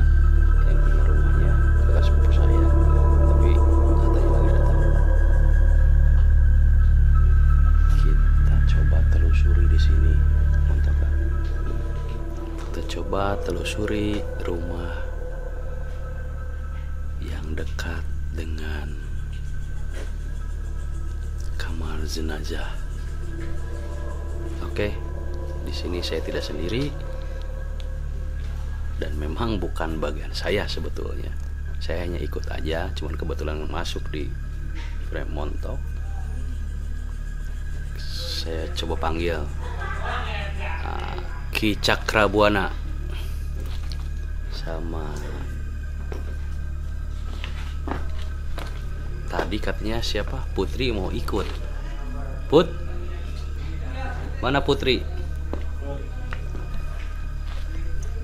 jenazah 22.18 22.66
oke 24.66 24.90
di 25.68 25.72
sini 25.76 26.00
saya 26.00 26.24
tidak 26.24 26.40
sendiri. 26.40 26.88
Dan 28.98 29.14
memang 29.14 29.62
bukan 29.62 30.02
bagian 30.02 30.34
saya 30.34 30.66
sebetulnya. 30.66 31.30
Saya 31.78 32.02
hanya 32.02 32.18
ikut 32.18 32.42
aja 32.50 32.90
cuman 32.98 33.14
kebetulan 33.14 33.62
masuk 33.70 34.02
di 34.10 34.26
frame 35.12 35.30
montok 35.30 35.78
saya 38.38 38.70
coba 38.76 38.94
panggil 39.08 39.42
ah, 40.84 41.16
Ki 41.50 41.74
Cakrabuana 41.74 42.70
sama 44.54 45.10
tadi 49.26 49.58
katanya 49.58 49.98
siapa? 50.04 50.44
Putri 50.54 50.94
mau 50.94 51.10
ikut 51.10 51.67
Put. 52.48 52.64
Mana 54.40 54.64
Putri? 54.64 55.04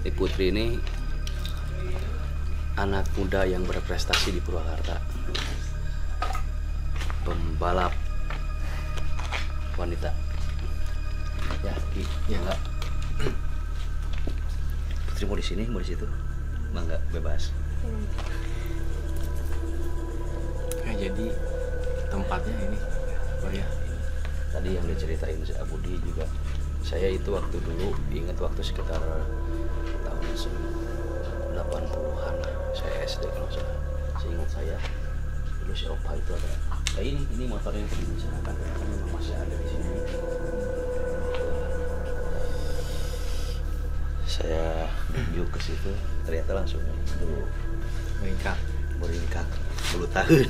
Ini 0.01 0.11
Putri 0.17 0.49
ini 0.49 0.81
anak 2.81 3.05
muda 3.21 3.45
yang 3.45 3.69
berprestasi 3.69 4.33
di 4.33 4.41
Purwakarta. 4.41 4.97
Pembalap 7.29 7.93
wanita. 9.77 10.09
Ya 11.61 11.77
Ki 11.93 12.05
ya 12.29 12.41
enggak 12.41 12.61
Putri 15.13 15.25
mau 15.29 15.37
di 15.37 15.45
sini 15.45 15.69
mau 15.69 15.85
di 15.85 15.93
situ? 15.93 16.09
Enggak 16.73 17.05
bebas. 17.13 17.53
Nah, 20.85 20.95
jadi 20.97 21.27
tempatnya 22.09 22.57
ini 22.65 22.79
oh 23.45 23.53
ya 23.53 23.84
tadi 24.55 24.79
yang 24.79 24.87
diceritain 24.87 25.43
si 25.43 25.51
Abudi 25.59 25.99
juga. 25.99 26.23
Saya 26.87 27.11
itu 27.11 27.35
waktu 27.35 27.59
dulu 27.59 27.91
ingat 28.15 28.39
waktu 28.39 28.63
sekitar 28.63 29.03
tahun 30.07 30.25
80-an 31.59 32.35
lah 32.39 32.53
saya 32.71 32.95
SD 33.03 33.25
kalau 33.35 33.51
saya 33.51 33.75
seingat 34.23 34.49
saya. 34.55 34.77
Dulu 35.65 35.73
si 35.75 35.91
Opa 35.91 36.15
itu 36.15 36.31
ada. 36.31 36.51
Nah 36.95 37.03
ini 37.03 37.27
ini 37.35 37.45
motor 37.51 37.75
yang 37.75 37.89
dibicarakan 37.91 38.55
ternyata 38.55 38.85
memang 38.87 39.11
masih 39.19 39.35
ada 39.35 39.55
di 39.59 39.67
sini. 39.67 39.91
Saya 44.29 44.87
yuk 45.35 45.51
ke 45.51 45.59
situ 45.63 45.91
ternyata 46.27 46.59
langsung 46.59 46.83
tuh 47.19 47.47
meningkat 48.23 48.59
meringkak 48.99 49.47
10 49.95 50.11
tahun 50.11 50.49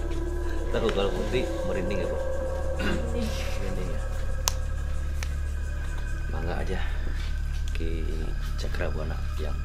tahu 0.72 0.88
kalau 0.92 1.08
putri 1.08 1.48
merinding 1.64 2.04
ya 2.04 2.08
bu 2.10 2.35
bangga 6.32 6.54
aja. 6.62 6.80
Ki 7.76 8.04
Cakrabuana 8.56 9.16
yang 9.36 9.56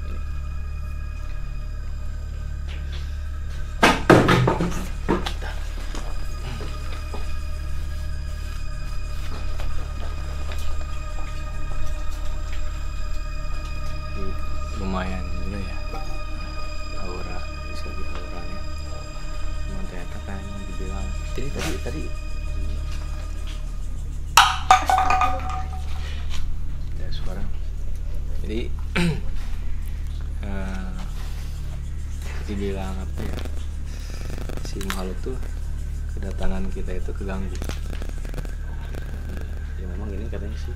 katanya 40.32 40.58
sih. 40.58 40.76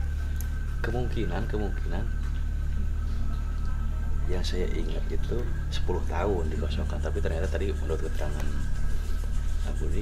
Kemungkinan 0.84 1.48
kemungkinan. 1.48 2.04
Yang 4.28 4.44
saya 4.58 4.68
ingat 4.74 5.06
itu 5.08 5.38
10 5.70 5.86
tahun 6.10 6.44
dikosongkan 6.50 6.98
tapi 6.98 7.22
ternyata 7.22 7.46
tadi 7.46 7.70
menurut 7.70 8.02
keterangan 8.10 8.48
Abu 9.70 9.86
Di 9.94 10.02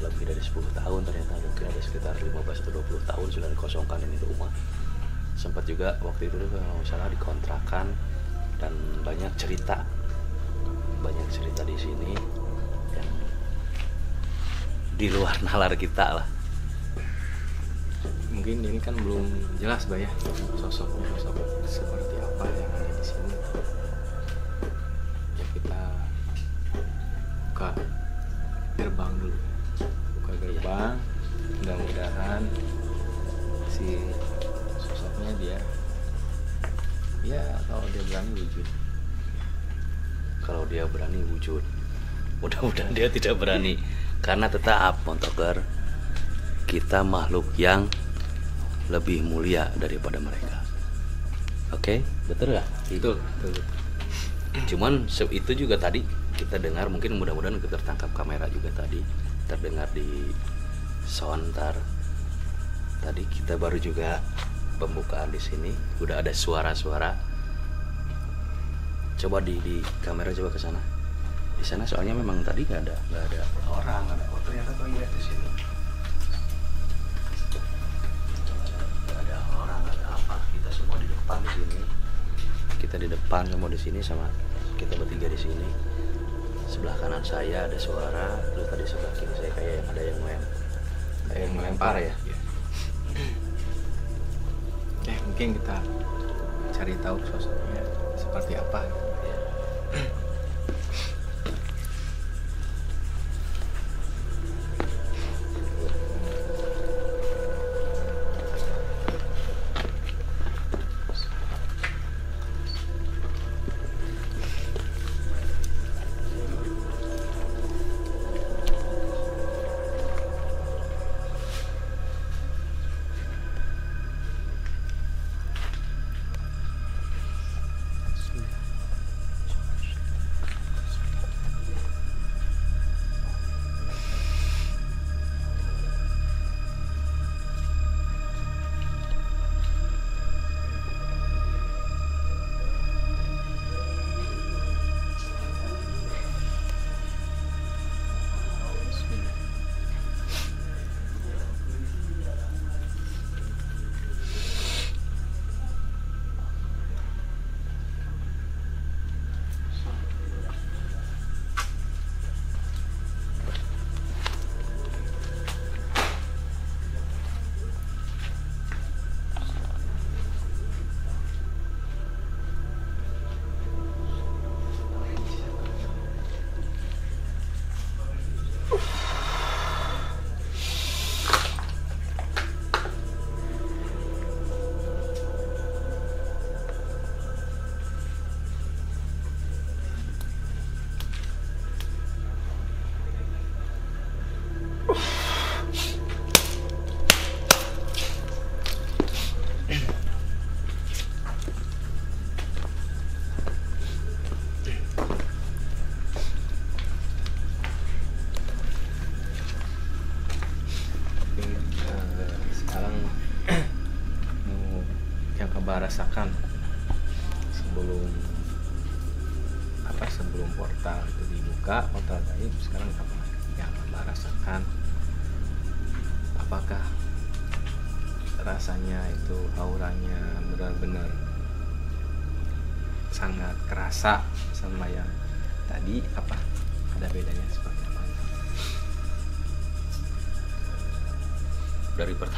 lebih 0.00 0.24
dari 0.32 0.40
10 0.40 0.64
tahun 0.80 1.00
ternyata 1.04 1.36
mungkin 1.44 1.68
ada 1.68 1.80
sekitar 1.84 2.16
15 2.16 2.40
atau 2.40 2.72
20 2.72 3.04
tahun 3.04 3.26
sudah 3.28 3.48
dikosongkan 3.52 4.00
ini 4.00 4.16
rumah. 4.24 4.48
Sempat 5.36 5.68
juga 5.68 5.96
waktu 6.00 6.32
itu 6.32 6.36
kalau 6.36 6.80
salah 6.84 7.08
dikontrakan 7.12 7.92
dan 8.58 8.72
banyak 9.04 9.32
cerita. 9.36 9.84
Banyak 11.04 11.28
cerita 11.28 11.64
di 11.64 11.76
sini 11.76 12.12
yang 12.96 13.08
di 14.96 15.06
luar 15.12 15.36
nalar 15.46 15.76
kita 15.76 16.06
lah 16.16 16.39
mungkin 18.40 18.64
ini 18.72 18.80
kan 18.80 18.96
belum 18.96 19.28
jelas 19.60 19.84
bah 19.84 20.00
ya 20.00 20.08
sosoknya 20.56 21.12
sosok 21.20 21.36
seperti 21.68 22.16
apa 22.24 22.48
yang 22.48 22.72
ada 22.72 22.88
di 22.88 23.04
sini. 23.04 23.36
Ya 25.36 25.44
kita 25.52 25.80
buka 27.52 27.70
gerbang 28.80 29.12
dulu. 29.20 29.36
Buka 30.16 30.32
gerbang 30.40 30.96
mudah-mudahan 31.60 32.48
si 33.68 34.08
sosoknya 34.80 35.36
dia 35.36 35.60
ya 37.20 37.44
kalau 37.68 37.84
dia 37.92 38.02
berani 38.08 38.40
wujud. 38.40 38.66
Kalau 40.40 40.64
dia 40.64 40.88
berani 40.88 41.20
wujud 41.28 41.60
mudah-mudahan 42.40 42.96
dia 42.96 43.12
tidak 43.12 43.36
berani. 43.36 43.76
Karena 44.24 44.48
tetap 44.48 44.96
montoker 45.04 45.60
kita 46.64 47.04
makhluk 47.04 47.44
yang 47.60 47.84
lebih 48.90 49.22
mulia 49.22 49.70
daripada 49.78 50.18
mereka. 50.18 50.60
Oke? 51.70 52.02
Betul 52.26 52.58
nggak? 52.58 52.68
Betul 52.90 53.16
betul, 53.22 53.62
cuman 54.66 55.06
itu 55.30 55.52
juga 55.54 55.78
tadi 55.78 56.02
kita 56.34 56.58
dengar 56.58 56.90
mungkin 56.90 57.14
mudah-mudahan 57.22 57.62
kita 57.62 57.78
tertangkap 57.78 58.10
kamera 58.10 58.50
juga 58.50 58.74
tadi 58.74 58.98
terdengar 59.46 59.86
di 59.94 60.34
sound 61.06 61.54
ntar. 61.54 61.78
Tadi 63.00 63.22
kita 63.30 63.56
baru 63.56 63.78
juga 63.78 64.18
pembukaan 64.82 65.30
di 65.30 65.38
sini 65.38 65.70
udah 66.02 66.18
ada 66.18 66.34
suara-suara. 66.34 67.14
Coba 69.14 69.38
di 69.38 69.54
di 69.62 69.78
kamera 70.02 70.34
coba 70.34 70.50
ke 70.50 70.58
sana. 70.58 70.82
Di 71.54 71.64
sana 71.64 71.86
soalnya 71.86 72.18
memang 72.18 72.42
tadi 72.42 72.66
nggak 72.66 72.82
ada 72.90 72.96
nggak 73.14 73.24
ada 73.30 73.40
orang 73.68 74.02
nggak 74.10 74.16
ada 74.18 74.26
oh 74.32 74.40
ternyata 74.42 74.70
kau 74.74 74.88
lihat 74.88 75.10
di 75.12 75.22
sini 75.22 75.69
kita 80.70 80.86
semua 80.86 81.02
di 81.02 81.08
depan 81.10 81.38
di 81.42 81.50
sini. 81.50 81.78
Kita 82.78 82.94
di 82.94 83.08
depan 83.10 83.42
semua 83.50 83.66
di 83.66 83.74
sini 83.74 83.98
sama 84.06 84.30
kita 84.78 84.94
bertiga 84.94 85.26
di 85.26 85.34
sini. 85.34 85.66
Sebelah 86.70 86.94
kanan 87.02 87.26
saya 87.26 87.66
ada 87.66 87.74
suara 87.74 88.38
terus 88.54 88.70
tadi 88.70 88.86
sebelah 88.86 89.12
kiri 89.18 89.34
saya 89.34 89.50
kayak 89.58 89.72
yang 89.82 89.86
ada 89.90 90.02
yang 90.06 90.18
main 90.22 90.40
kayak 91.26 91.42
yang 91.42 91.52
melempar 91.58 91.94
ya. 91.98 92.14
Ya 95.10 95.18
mungkin 95.26 95.58
kita 95.58 95.76
cari 96.70 96.94
tahu 97.02 97.18
sosoknya 97.26 97.82
seperti 98.14 98.54
apa 98.54 98.86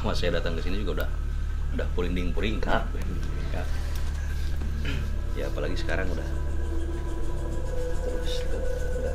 pertama 0.02 0.18
saya 0.18 0.42
datang 0.42 0.58
ke 0.58 0.66
sini 0.66 0.82
juga 0.82 1.06
udah 1.06 1.10
udah 1.78 1.86
purinding 1.94 2.34
puringkat 2.34 2.90
ya. 5.38 5.46
Apalagi 5.46 5.78
sekarang 5.78 6.10
udah 6.10 6.26
terus 8.02 8.42
tuh, 8.50 8.58
udah 8.98 9.14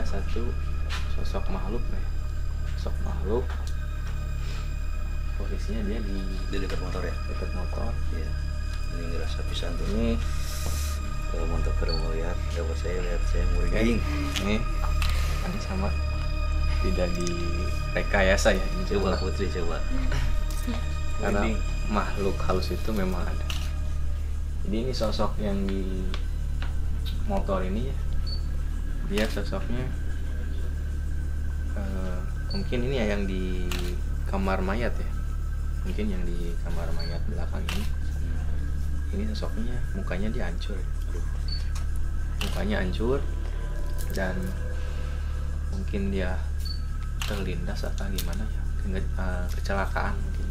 ada 0.00 0.16
satu 0.16 0.48
sosok 1.12 1.44
makhluk 1.52 1.84
ya. 1.92 2.00
Sosok 2.80 2.96
makhluk. 3.04 3.44
Posisinya 5.36 5.84
dia 5.84 6.00
di 6.00 6.16
di 6.48 6.56
dekat 6.56 6.80
motor 6.80 7.04
ya? 7.04 7.12
dekat 7.28 7.52
motor 7.52 7.92
Iya. 8.16 8.32
ini 8.96 9.02
ngerasa 9.12 9.44
pisan 9.52 9.76
tuh. 9.76 9.84
Ini 9.92 10.16
kalau 11.28 11.44
motor 11.52 11.72
ke 11.76 11.84
rumah 11.84 12.16
lihat 12.16 12.32
dapat 12.56 12.76
saya 12.80 12.96
lihat 13.04 13.20
saya 13.28 13.44
muring 13.52 14.00
ini 14.40 14.56
kan 15.44 15.52
sama. 15.60 15.92
Tidak 16.80 17.08
direkayasa 17.12 18.56
ya 18.56 18.64
ini 18.72 18.82
coba 18.88 19.20
putri 19.20 19.52
coba. 19.52 19.84
Karena 21.20 21.44
makhluk 21.92 22.40
halus 22.48 22.72
itu 22.72 22.88
memang 22.96 23.20
ada. 23.20 23.46
Jadi 24.64 24.76
ini 24.88 24.92
sosok 24.96 25.36
yang 25.36 25.60
di 25.68 26.08
motor 27.28 27.60
ini 27.60 27.92
ya 27.92 27.96
dia 29.10 29.26
sosoknya 29.26 29.82
eh, 31.74 32.18
mungkin 32.54 32.78
ini 32.86 32.94
ya 33.02 33.06
yang 33.10 33.26
di 33.26 33.66
kamar 34.30 34.62
mayat 34.62 34.94
ya. 34.94 35.10
Mungkin 35.82 36.06
yang 36.06 36.22
di 36.22 36.54
kamar 36.62 36.86
mayat 36.94 37.18
belakang 37.26 37.66
ini. 37.74 37.84
Ini 39.10 39.22
sosoknya 39.34 39.74
mukanya 39.98 40.30
dia 40.30 40.46
hancur. 40.46 40.78
Ya. 40.78 41.22
mukanya 42.40 42.80
hancur 42.80 43.20
dan 44.16 44.32
mungkin 45.74 46.08
dia 46.14 46.38
terlindas 47.26 47.82
atau 47.82 48.06
gimana 48.06 48.46
ya. 48.46 48.62
Eh, 49.02 49.44
kecelakaan 49.58 50.14
mungkin. 50.14 50.46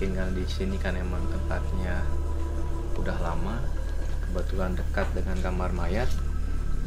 Tinggal 0.00 0.32
di 0.32 0.48
sini 0.48 0.80
kan 0.80 0.96
emang 0.96 1.20
tempatnya 1.28 2.00
udah 2.96 3.20
lama. 3.20 3.60
Kebetulan 4.24 4.72
dekat 4.72 5.04
dengan 5.12 5.36
kamar 5.44 5.70
mayat. 5.76 6.08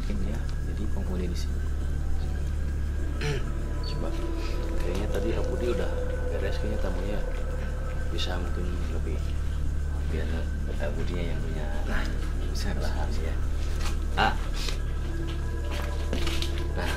Mungkin 0.02 0.34
ya 0.34 0.55
jadi 0.76 0.92
penghuni 0.92 1.32
di 1.32 1.38
sini. 1.40 1.60
Coba. 3.88 4.12
Kayaknya 4.84 5.08
tadi 5.08 5.30
Abudi 5.40 5.66
udah 5.72 5.92
beres 6.36 6.60
kayaknya 6.60 6.80
tamunya 6.84 7.20
bisa 8.12 8.36
mungkin 8.36 8.68
lebih 8.92 9.18
biar 10.12 10.28
Abudinya 10.84 11.24
yang 11.32 11.40
punya 11.40 11.66
nah 11.88 12.04
bisa 12.52 12.76
lahan 12.76 13.10
ya. 13.24 13.36
Ah. 14.20 14.34
Nah 16.76 16.92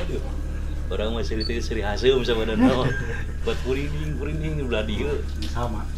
aduh. 0.00 0.24
Orang 0.92 1.16
masih 1.16 1.40
itu 1.40 1.56
seri 1.64 1.80
hasum 1.80 2.20
sama 2.20 2.44
danau 2.44 2.84
buat 3.44 3.56
purinding 3.64 4.12
belah 4.68 4.84
dia 4.84 5.08
sama 5.48 5.88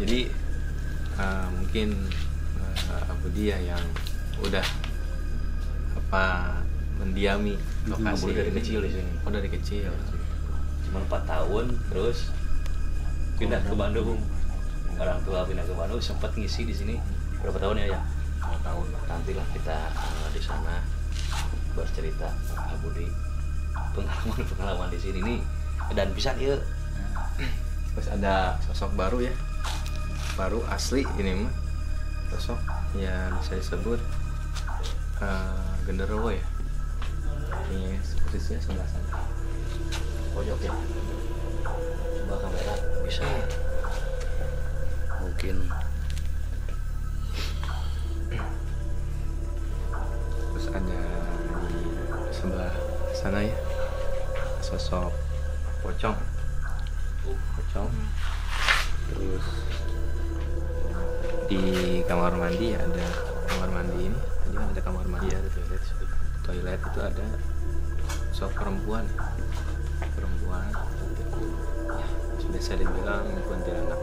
jadi 0.00 0.32
eh, 1.20 1.46
mungkin 1.52 1.88
uh, 2.88 3.12
Abu 3.12 3.28
Dia 3.36 3.60
yang 3.60 3.82
udah 4.40 4.64
apa 6.00 6.24
mendiami 6.96 7.56
lokasi 7.88 8.24
Abu 8.24 8.36
dari 8.36 8.50
kecil 8.52 8.80
di 8.84 8.90
sini. 8.92 9.10
oh 9.24 9.30
dari 9.32 9.48
kecil. 9.48 9.92
Cuma 10.88 11.04
4 11.06 11.28
tahun 11.28 11.64
terus 11.92 12.32
pindah 13.36 13.60
ke 13.64 13.74
Bandung. 13.76 14.20
Orang 15.00 15.20
tua 15.24 15.48
pindah 15.48 15.64
ke 15.64 15.74
Bandung 15.76 16.00
sempat 16.00 16.32
ngisi 16.36 16.68
di 16.68 16.74
sini. 16.76 16.96
Berapa 17.40 17.56
tahun 17.56 17.84
ya 17.84 17.96
ya? 17.96 18.00
Tahun 18.40 18.86
lah. 18.92 19.02
Nantilah 19.08 19.46
kita 19.56 19.76
eh, 19.92 20.28
di 20.32 20.40
sana 20.40 20.84
bercerita 21.72 22.28
Abu 22.68 22.92
di 22.92 23.06
pengalaman 23.94 24.42
pengalaman 24.44 24.88
di 24.90 24.98
sini 24.98 25.18
nih 25.22 25.40
dan 25.94 26.10
bisa 26.14 26.34
ya 26.38 26.54
terus 27.94 28.08
ada 28.10 28.54
sosok 28.62 28.94
baru 28.94 29.26
ya 29.26 29.34
baru 30.40 30.64
asli 30.72 31.04
ini 31.20 31.44
mah. 31.44 31.52
Sosok 32.32 32.56
yang 32.96 33.36
bisa 33.44 33.60
disebut 33.60 34.00
uh, 35.20 35.76
genderuwo 35.84 36.32
ya. 36.32 36.44
Ini 37.68 38.00
posisinya 38.24 38.60
sebelah 38.64 38.88
sana. 38.88 39.20
Pojok 40.32 40.58
ya? 40.64 40.72
Coba 42.24 42.36
kamera. 42.40 42.74
Bisa. 43.04 43.20
mungkin 43.20 43.39
kamar 62.30 62.46
mandi 62.46 62.78
ada 62.78 63.06
kamar 63.50 63.68
mandi 63.74 63.98
ini. 64.06 64.20
Tadi 64.22 64.54
kan 64.54 64.66
ada 64.70 64.82
kamar 64.86 65.06
mandi 65.10 65.34
ada 65.34 65.48
toilet 65.50 65.82
toilet 66.46 66.78
itu 66.78 67.00
ada 67.02 67.26
sosok 68.30 68.54
perempuan. 68.54 69.02
Perempuan. 70.14 70.70
Ya 71.90 72.06
sudah 72.38 72.62
saya 72.62 72.86
dibilang 72.86 73.26
kuntilanak. 73.50 73.98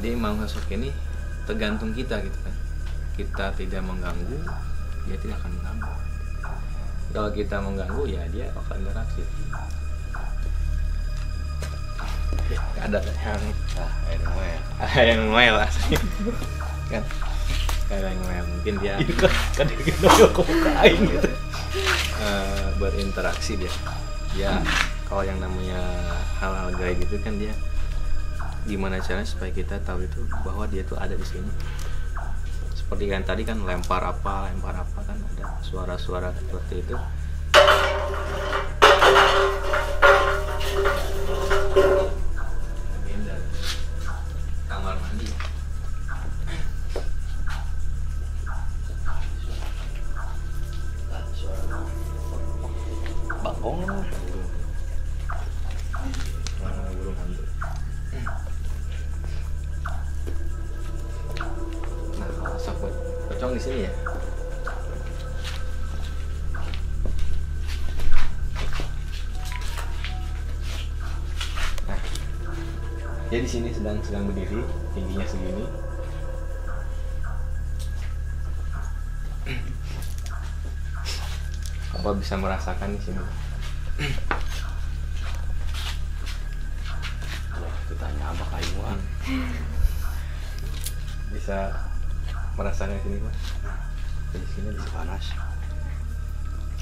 Jadi 0.00 0.08
emang 0.08 0.40
sosok 0.48 0.72
ini 0.72 0.88
tergantung 1.44 1.92
kita 1.92 2.24
gitu 2.24 2.38
kan. 2.40 2.54
Kita 3.20 3.44
tidak 3.52 3.84
mengganggu 3.84 4.40
dia 5.04 5.20
tidak 5.20 5.36
akan 5.44 5.52
mengganggu. 5.52 5.92
Kalau 7.12 7.28
kita 7.28 7.56
mengganggu 7.60 8.02
ya 8.08 8.24
dia 8.32 8.48
akan 8.56 8.88
bereaksi 8.88 9.20
ada 12.82 12.98
yang 12.98 13.42
ah 13.78 13.90
ada 14.82 15.10
yang 15.14 15.30
ngoel 15.30 15.56
asli 15.62 15.94
kan? 16.90 17.04
Gak 17.86 17.96
ada 18.02 18.08
yang 18.10 18.20
ngoel 18.26 18.44
mungkin 18.50 18.74
dia 18.82 18.94
kan 19.18 19.32
kan 19.54 19.66
dia 19.70 19.78
ke 20.28 20.40
muka 20.42 20.70
aing 20.82 21.02
gitu. 21.06 21.30
Eh, 22.22 22.66
berinteraksi 22.82 23.52
dia. 23.58 23.72
Ya 24.34 24.58
kalau 25.06 25.22
yang 25.22 25.38
namanya 25.38 25.80
hal-hal 26.42 26.72
gaib 26.74 26.98
itu 26.98 27.16
kan 27.22 27.38
dia 27.38 27.54
gimana 28.66 29.02
caranya 29.02 29.26
supaya 29.26 29.50
kita 29.50 29.78
tahu 29.82 30.06
itu 30.06 30.22
bahwa 30.42 30.66
dia 30.66 30.82
tuh 30.82 30.98
ada 30.98 31.14
di 31.14 31.26
sini? 31.26 31.50
Seperti 32.74 33.08
kan 33.08 33.22
tadi 33.22 33.42
kan 33.46 33.62
lempar 33.62 34.02
apa 34.04 34.50
lempar 34.50 34.76
apa 34.76 35.00
kan 35.06 35.16
ada 35.16 35.56
suara-suara 35.64 36.34
seperti 36.34 36.82
itu 36.84 36.96
bakong 53.62 53.86
Eh, 56.62 56.98
burung 56.98 57.14
hantu 57.14 57.42
doang 63.38 63.54
di 63.54 63.62
sini 63.62 63.86
ya 63.86 63.92
nah 71.86 71.98
dia 73.30 73.38
di 73.42 73.50
sini 73.50 73.70
sedang 73.74 73.98
sedang 74.02 74.26
berdiri 74.30 74.62
tingginya 74.94 75.26
segini 75.26 75.66
apa 81.98 82.10
bisa 82.18 82.34
merasakan 82.38 82.98
di 82.98 83.00
sini 83.02 83.51
merasakan 92.82 92.98
di 92.98 93.02
sini 93.06 93.18
mas 93.22 93.38
di 94.32 94.48
sini 94.50 94.68
bisa 94.74 94.88
panas. 94.90 95.24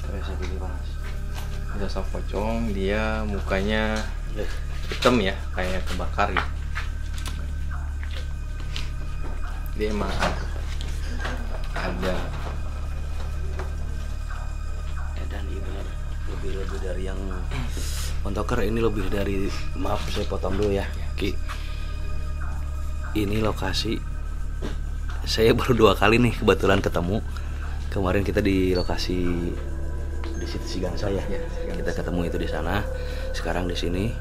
Terus 0.01 0.23
segini 0.25 0.57
panas. 0.57 0.87
bisa 1.71 1.87
sosok 1.87 2.05
pocong 2.19 2.73
dia 2.73 3.23
mukanya 3.23 4.01
hitam 4.91 5.15
ya 5.23 5.37
kayak 5.55 5.85
kebakar 5.87 6.27
gitu 6.35 6.51
dia 9.79 9.87
emang 9.87 10.11
ada 11.71 12.15
Edan 15.15 15.45
iya 15.47 15.61
benar. 15.63 15.87
Lebih 16.27 16.51
lebih 16.59 16.79
dari 16.83 17.03
yang 17.07 17.21
Montoker 18.21 18.59
ini 18.67 18.83
lebih 18.83 19.07
dari 19.07 19.47
maaf 19.79 20.03
saya 20.11 20.27
potong 20.27 20.59
dulu 20.59 20.75
ya 20.75 20.85
Ki 21.15 21.31
ini 23.15 23.39
lokasi 23.39 24.10
saya 25.31 25.55
baru 25.55 25.71
dua 25.71 25.93
kali 25.95 26.19
nih 26.19 26.35
kebetulan 26.43 26.83
ketemu. 26.83 27.23
Kemarin 27.87 28.27
kita 28.27 28.43
di 28.43 28.75
lokasi 28.75 29.47
di 30.27 30.47
situ 30.47 30.67
Sigangsa 30.67 31.07
ya 31.07 31.23
Ya, 31.31 31.39
kita 31.71 31.91
ketemu 31.95 32.27
itu 32.27 32.35
di 32.35 32.51
sana 32.51 32.83
sekarang 33.31 33.71
di 33.71 33.79
sini. 33.79 34.11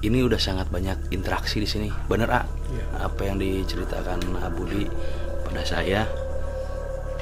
Ini 0.00 0.24
udah 0.24 0.40
sangat 0.40 0.72
banyak 0.72 1.12
interaksi 1.12 1.60
di 1.60 1.68
sini. 1.68 1.92
Bener 2.08 2.32
ah 2.32 2.48
apa 2.96 3.28
yang 3.28 3.36
diceritakan 3.36 4.24
Abudi 4.40 4.88
pada 5.44 5.60
saya 5.60 6.08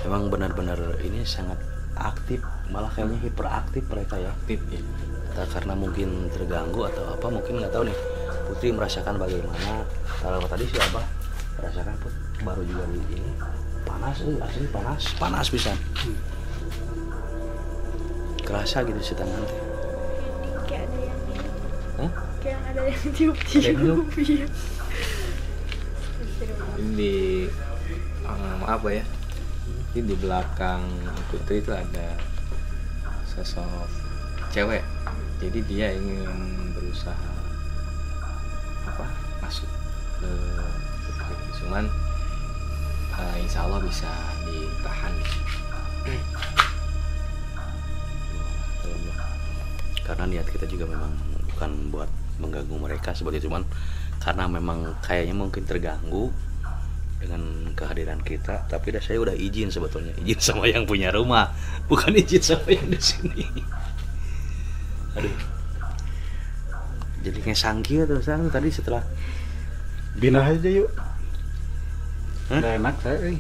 emang 0.07 0.31
benar-benar 0.31 0.79
ini 1.03 1.27
sangat 1.27 1.59
aktif 1.99 2.47
malah 2.71 2.95
kayaknya 2.95 3.19
hiperaktif 3.27 3.83
mereka 3.91 4.23
ya. 4.23 4.31
Aktif 4.31 4.63
ya 4.71 4.79
entah 5.35 5.51
karena 5.51 5.75
mungkin 5.75 6.31
terganggu 6.31 6.87
atau 6.95 7.11
apa 7.11 7.27
mungkin 7.27 7.59
nggak 7.59 7.75
tahu 7.75 7.91
nih. 7.91 7.99
Putri 8.47 8.71
merasakan 8.71 9.19
bagaimana 9.19 9.83
kalau 10.23 10.47
tadi 10.47 10.71
sih 10.71 10.79
apa 11.55 11.71
merasakan 11.71 11.95
Put 12.03 12.15
baru 12.43 12.63
juga 12.67 12.85
di 12.91 12.99
ini 13.15 13.33
panas 13.85 14.17
eh, 14.25 14.37
asli 14.43 14.67
panas. 14.73 15.03
Panas 15.21 15.47
bisa. 15.53 15.73
Kerasa 18.45 18.85
gitu 18.85 19.01
si 19.01 19.15
tangan 19.17 19.41
teh 19.49 19.61
Kayak 20.69 20.85
ada 20.89 20.99
yang 21.01 21.21
Hah? 21.95 22.11
kayak 22.43 22.61
ada 22.73 22.83
yang 22.91 23.05
tiup-tiup. 23.17 24.07
Iya. 24.19 24.47
ini 26.75 26.93
di 26.99 27.15
eh, 28.27 28.63
apa 28.67 28.89
ya? 28.91 29.05
Ini 29.95 30.01
di 30.11 30.15
belakang 30.19 30.83
putri 31.31 31.63
itu 31.63 31.71
ada 31.71 32.19
sosok 33.31 33.89
cewek. 34.51 34.83
Jadi 35.39 35.61
dia 35.71 35.95
ingin 35.95 36.73
berusaha 36.75 37.33
apa 38.85 39.07
masuk 39.41 39.69
ke 40.21 40.33
cuman 41.65 41.85
eh, 43.17 43.37
insya 43.41 43.65
Allah 43.65 43.81
bisa 43.81 44.11
ditahan. 44.45 45.15
Karena 50.05 50.25
niat 50.29 50.45
kita 50.53 50.69
juga 50.69 50.85
memang 50.85 51.09
bukan 51.57 51.71
buat 51.89 52.11
mengganggu 52.37 52.77
mereka 52.77 53.17
seperti 53.17 53.41
itu, 53.41 53.49
cuman 53.49 53.65
karena 54.21 54.45
memang 54.45 54.93
kayaknya 55.01 55.33
mungkin 55.33 55.65
terganggu 55.65 56.29
dengan 57.25 57.73
kehadiran 57.73 58.21
kita 58.21 58.69
tapi 58.69 58.93
dah 58.93 59.01
saya 59.01 59.17
udah 59.25 59.33
izin 59.33 59.73
sebetulnya. 59.73 60.13
Izin 60.21 60.41
sama 60.53 60.69
yang 60.69 60.85
punya 60.85 61.09
rumah 61.09 61.57
bukan 61.89 62.13
izin 62.13 62.45
sama 62.45 62.69
yang 62.69 62.89
di 62.93 63.01
sini. 63.01 63.45
Aduh. 65.17 65.33
Jadi 67.25 67.41
ngesangki 67.41 68.05
atau 68.05 68.21
sang. 68.21 68.53
Tadi 68.53 68.69
setelah 68.69 69.01
Pindah 70.15 70.47
aja 70.47 70.71
yuk. 70.71 70.91
Udah 72.51 72.73
enak 72.77 72.95
saya. 73.01 73.19
eh. 73.31 73.39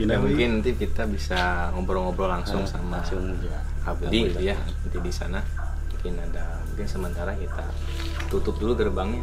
Ya, 0.00 0.16
mungkin 0.16 0.64
nanti 0.64 0.72
kita 0.72 1.04
bisa 1.04 1.68
ngobrol-ngobrol 1.76 2.32
langsung 2.32 2.64
Ah, 2.64 2.68
sama 2.68 3.04
langsung 3.04 3.36
ya, 3.44 3.60
Abdi 3.84 4.08
Abdi 4.08 4.18
gitu 4.32 4.40
ya 4.40 4.56
nanti 4.56 4.96
di 4.96 5.12
sana. 5.12 5.40
Mungkin 5.92 6.16
ada 6.16 6.64
mungkin 6.64 6.86
sementara 6.88 7.36
kita 7.36 7.64
tutup 8.32 8.56
dulu 8.56 8.72
gerbangnya. 8.72 9.20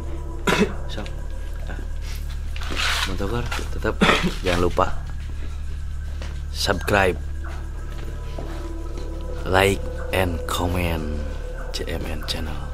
Sok 0.86 1.06
ah. 1.66 1.80
Montokar 3.10 3.42
tetap 3.74 3.98
jangan 4.46 4.62
lupa 4.62 4.86
subscribe 6.54 7.18
like 9.42 9.82
and 10.14 10.38
comment 10.46 11.18
CMN 11.74 12.22
channel 12.30 12.67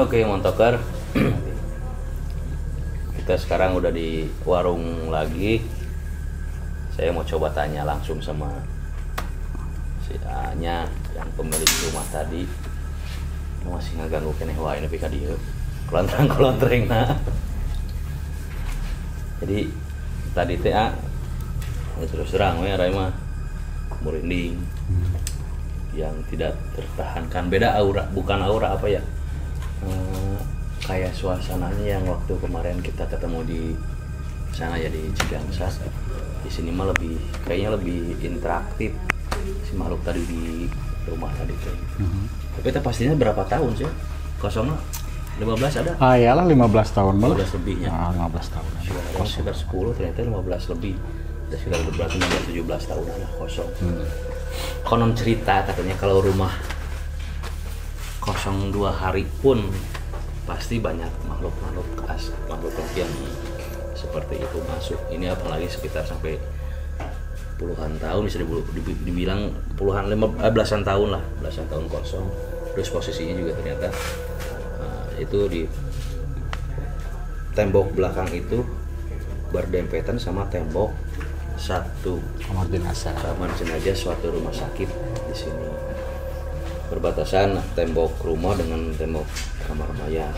Oke 0.00 0.24
Montokar 0.24 0.80
Kita 3.20 3.36
sekarang 3.36 3.76
udah 3.76 3.92
di 3.92 4.24
warung 4.48 5.12
lagi. 5.12 5.60
Saya 6.96 7.12
mau 7.12 7.20
coba 7.20 7.52
tanya 7.52 7.84
langsung 7.84 8.16
sama 8.16 8.48
si 10.08 10.16
A-nya 10.24 10.88
yang 11.12 11.28
pemilik 11.36 11.68
rumah 11.84 12.08
tadi. 12.08 12.48
Masih 13.68 14.00
ngaganggu 14.00 14.32
keneh 14.40 14.56
wah 14.56 14.72
ini 14.72 14.88
pika 14.88 15.04
dia 15.12 15.36
Kelontrang 15.84 16.32
kelontreng 16.32 16.88
nah. 16.88 17.20
Jadi 19.44 19.68
tadi 20.32 20.54
teh 20.64 20.72
A 20.72 20.96
ya 22.00 22.04
terus 22.08 22.32
terang 22.32 22.64
ya 22.64 22.80
Rai 22.80 22.88
mah. 22.88 23.12
Merinding 24.00 24.56
yang 25.92 26.16
tidak 26.32 26.56
tertahankan. 26.72 27.52
Beda 27.52 27.76
aura 27.76 28.08
bukan 28.08 28.40
aura 28.40 28.72
apa 28.72 28.88
ya 28.88 29.04
kayak 30.90 31.14
suasananya 31.14 31.86
yang 31.86 32.04
waktu 32.10 32.34
kemarin 32.42 32.82
kita 32.82 33.06
ketemu 33.06 33.46
di 33.46 33.62
sana 34.50 34.74
ya 34.74 34.90
di 34.90 35.06
Cigangsa 35.14 35.70
di 36.42 36.50
sini 36.50 36.74
mah 36.74 36.90
lebih 36.90 37.14
kayaknya 37.46 37.78
lebih 37.78 38.18
interaktif 38.18 38.90
si 39.62 39.72
makhluk 39.78 40.02
tadi 40.02 40.18
di 40.26 40.66
rumah 41.06 41.30
tadi 41.38 41.54
tuh. 41.62 41.78
Tapi 42.58 42.66
itu 42.74 42.80
pastinya 42.82 43.14
berapa 43.14 43.38
tahun 43.46 43.70
sih? 43.78 43.86
Kosongnya 44.42 44.74
15 45.38 45.78
ada? 45.78 45.92
Ah 46.02 46.18
iyalah 46.18 46.42
15 46.50 46.58
tahun 46.90 47.14
malah. 47.22 47.38
15 47.38 47.56
lebihnya. 47.62 47.88
Ah, 47.94 48.10
15 48.10 48.50
tahun. 48.50 48.70
sudah 48.82 49.02
ada 49.14 49.22
sekitar 49.30 49.54
10 49.54 49.94
ternyata 49.94 50.18
15 50.26 50.72
lebih. 50.74 50.94
Ada 51.46 51.54
sekitar 51.54 51.78
berapa 51.94 52.14
16 52.18 52.50
17 52.50 52.90
tahun 52.90 53.04
lah 53.06 53.30
kosong. 53.38 53.70
Konon 54.82 55.14
cerita 55.14 55.62
katanya 55.62 55.94
kalau 55.94 56.18
rumah 56.18 56.50
kosong 58.18 58.74
dua 58.74 58.90
hari 58.90 59.22
pun 59.38 59.70
pasti 60.50 60.82
banyak 60.82 61.06
makhluk-makhluk 61.30 61.86
khas 62.02 62.34
makhluk 62.50 62.74
yang 62.98 63.06
seperti 63.94 64.42
itu 64.42 64.58
masuk. 64.66 64.98
Ini 65.06 65.30
apalagi 65.30 65.70
sekitar 65.70 66.02
sampai 66.02 66.34
puluhan 67.54 67.94
tahun 68.02 68.26
bisa 68.26 68.42
dibilang 69.06 69.54
puluhan 69.78 70.10
lima 70.10 70.26
eh, 70.42 70.50
belasan 70.50 70.82
tahun 70.82 71.14
lah 71.14 71.22
belasan 71.38 71.70
tahun 71.70 71.86
kosong. 71.86 72.26
Terus 72.74 72.90
posisinya 72.90 73.38
juga 73.38 73.54
ternyata 73.62 73.94
eh, 74.82 75.22
itu 75.22 75.38
di 75.46 75.62
tembok 77.54 77.94
belakang 77.94 78.34
itu 78.34 78.66
berdempetan 79.54 80.18
sama 80.18 80.50
tembok 80.50 80.90
satu. 81.54 82.18
Kamar 82.42 82.66
jenazah. 82.66 83.14
kamar 83.22 83.54
jenazah 83.54 83.94
suatu 83.94 84.34
rumah 84.34 84.50
sakit 84.50 84.90
di 85.30 85.34
sini. 85.38 85.70
Berbatasan 86.90 87.54
tembok 87.78 88.18
rumah 88.26 88.58
dengan 88.58 88.90
tembok 88.98 89.28
kamar 89.70 89.90
mayat 89.96 90.34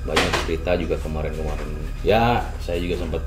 banyak 0.00 0.30
cerita 0.40 0.72
juga 0.72 0.96
kemarin-kemarin. 0.98 1.68
Ya 2.00 2.40
saya 2.58 2.80
juga 2.80 2.96
sempat 2.96 3.20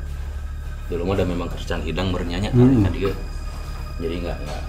dulu 0.89 1.05
mah 1.05 1.13
udah 1.13 1.27
memang 1.29 1.47
kerjaan 1.47 1.81
hidang 1.81 2.09
bernyanyi 2.09 2.49
Hmm. 2.49 2.81
kan 2.81 2.91
dia 2.91 3.13
jadi 3.95 4.15
nggak 4.19 4.37
nggak 4.41 4.61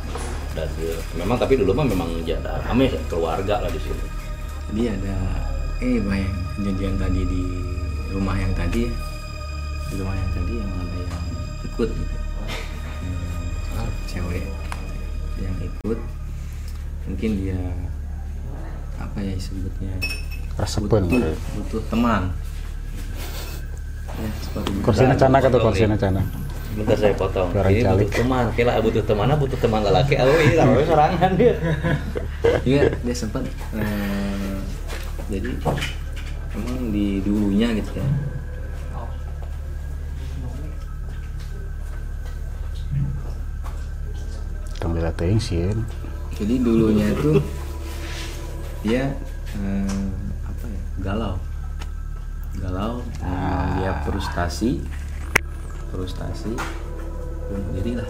dan 0.53 0.69
dia- 0.77 1.03
memang 1.17 1.35
tapi 1.35 1.57
dulu 1.57 1.73
mah 1.73 1.83
memang 1.83 2.13
jada 2.23 2.61
kami 2.63 2.87
keluarga 3.09 3.59
lah 3.59 3.71
di 3.73 3.81
sini 3.81 4.05
jadi 4.71 4.83
ada 4.93 5.17
eh 5.81 5.99
bayang 5.99 6.37
kejadian 6.55 6.95
tadi 6.95 7.21
di 7.25 7.43
rumah 8.09 8.37
yang 8.37 8.53
tadi 8.53 8.87
ya. 8.87 8.93
Di 9.89 9.95
rumah 9.97 10.15
yang 10.15 10.31
tadi 10.31 10.53
yang 10.55 10.71
ada 10.71 10.99
yang 11.01 11.25
ikut 11.65 11.89
gitu. 11.91 12.17
Cewek 14.07 14.45
yang 15.37 15.57
ikut 15.59 15.99
mungkin 17.03 17.31
dia 17.35 17.59
apa 19.03 19.19
ya 19.19 19.35
sebutnya 19.37 19.95
Resepen, 20.53 21.09
butuh, 21.09 21.35
butuh 21.59 21.83
teman 21.91 22.23
ya. 24.21 24.31
Kursinya 24.85 25.17
canak 25.17 25.43
atau 25.49 25.59
kursinya 25.59 25.97
canak? 25.97 26.27
Bentar 26.73 26.97
saya 26.97 27.13
potong. 27.17 27.53
Orang 27.53 27.73
Ini 27.73 27.85
calik. 27.85 28.09
butuh 28.09 28.17
teman. 28.25 28.45
Kira 28.57 28.73
butuh 28.81 29.05
teman, 29.05 29.29
butuh 29.37 29.59
teman 29.61 29.81
lelaki. 29.85 30.15
Oh 30.17 30.41
iya, 30.41 30.55
taruhnya 30.65 30.87
serangan 30.89 31.31
dia. 31.37 31.55
Iya, 32.65 32.83
dia 32.97 33.15
sempat 33.17 33.43
eh, 33.77 34.57
jadi 35.29 35.49
emang 36.57 36.93
di 36.93 37.21
dulunya 37.25 37.77
gitu 37.77 37.91
ya. 37.97 38.07
Kamila 44.81 45.13
teh 45.15 45.39
sih. 45.39 45.71
Jadi 46.37 46.55
dulunya 46.59 47.13
itu 47.15 47.39
dia 48.83 49.15
eh, 49.57 50.07
apa 50.43 50.65
ya? 50.67 50.81
Galau. 51.01 51.35
Galau, 52.59 52.95
memang 53.23 53.81
dia 53.81 53.93
frustasi. 54.05 54.83
Frustasi. 55.89 56.53
Bunuh 57.49 57.71
diri 57.79 57.93
lah. 57.97 58.09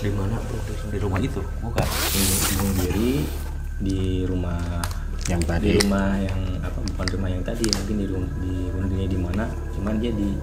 Di 0.00 0.10
mana? 0.10 0.38
Di 0.90 0.98
rumah 0.98 1.20
itu? 1.20 1.40
Bukan. 1.60 1.86
Bunuh, 1.86 2.72
diri 2.80 3.12
di 3.82 4.22
rumah 4.26 4.58
Yang 5.26 5.42
di 5.42 5.46
tadi. 5.46 5.68
rumah 5.86 6.18
yang 6.18 6.40
apa 6.62 6.78
bukan 6.82 7.06
rumah 7.18 7.30
yang 7.30 7.42
tadi 7.46 7.66
mungkin 7.66 7.96
di 7.98 8.06
rumah 8.10 8.30
di 8.42 8.54
bunuh 8.74 9.06
di 9.06 9.18
mana 9.18 9.44
cuman 9.70 9.94
dia 10.02 10.10
di 10.14 10.34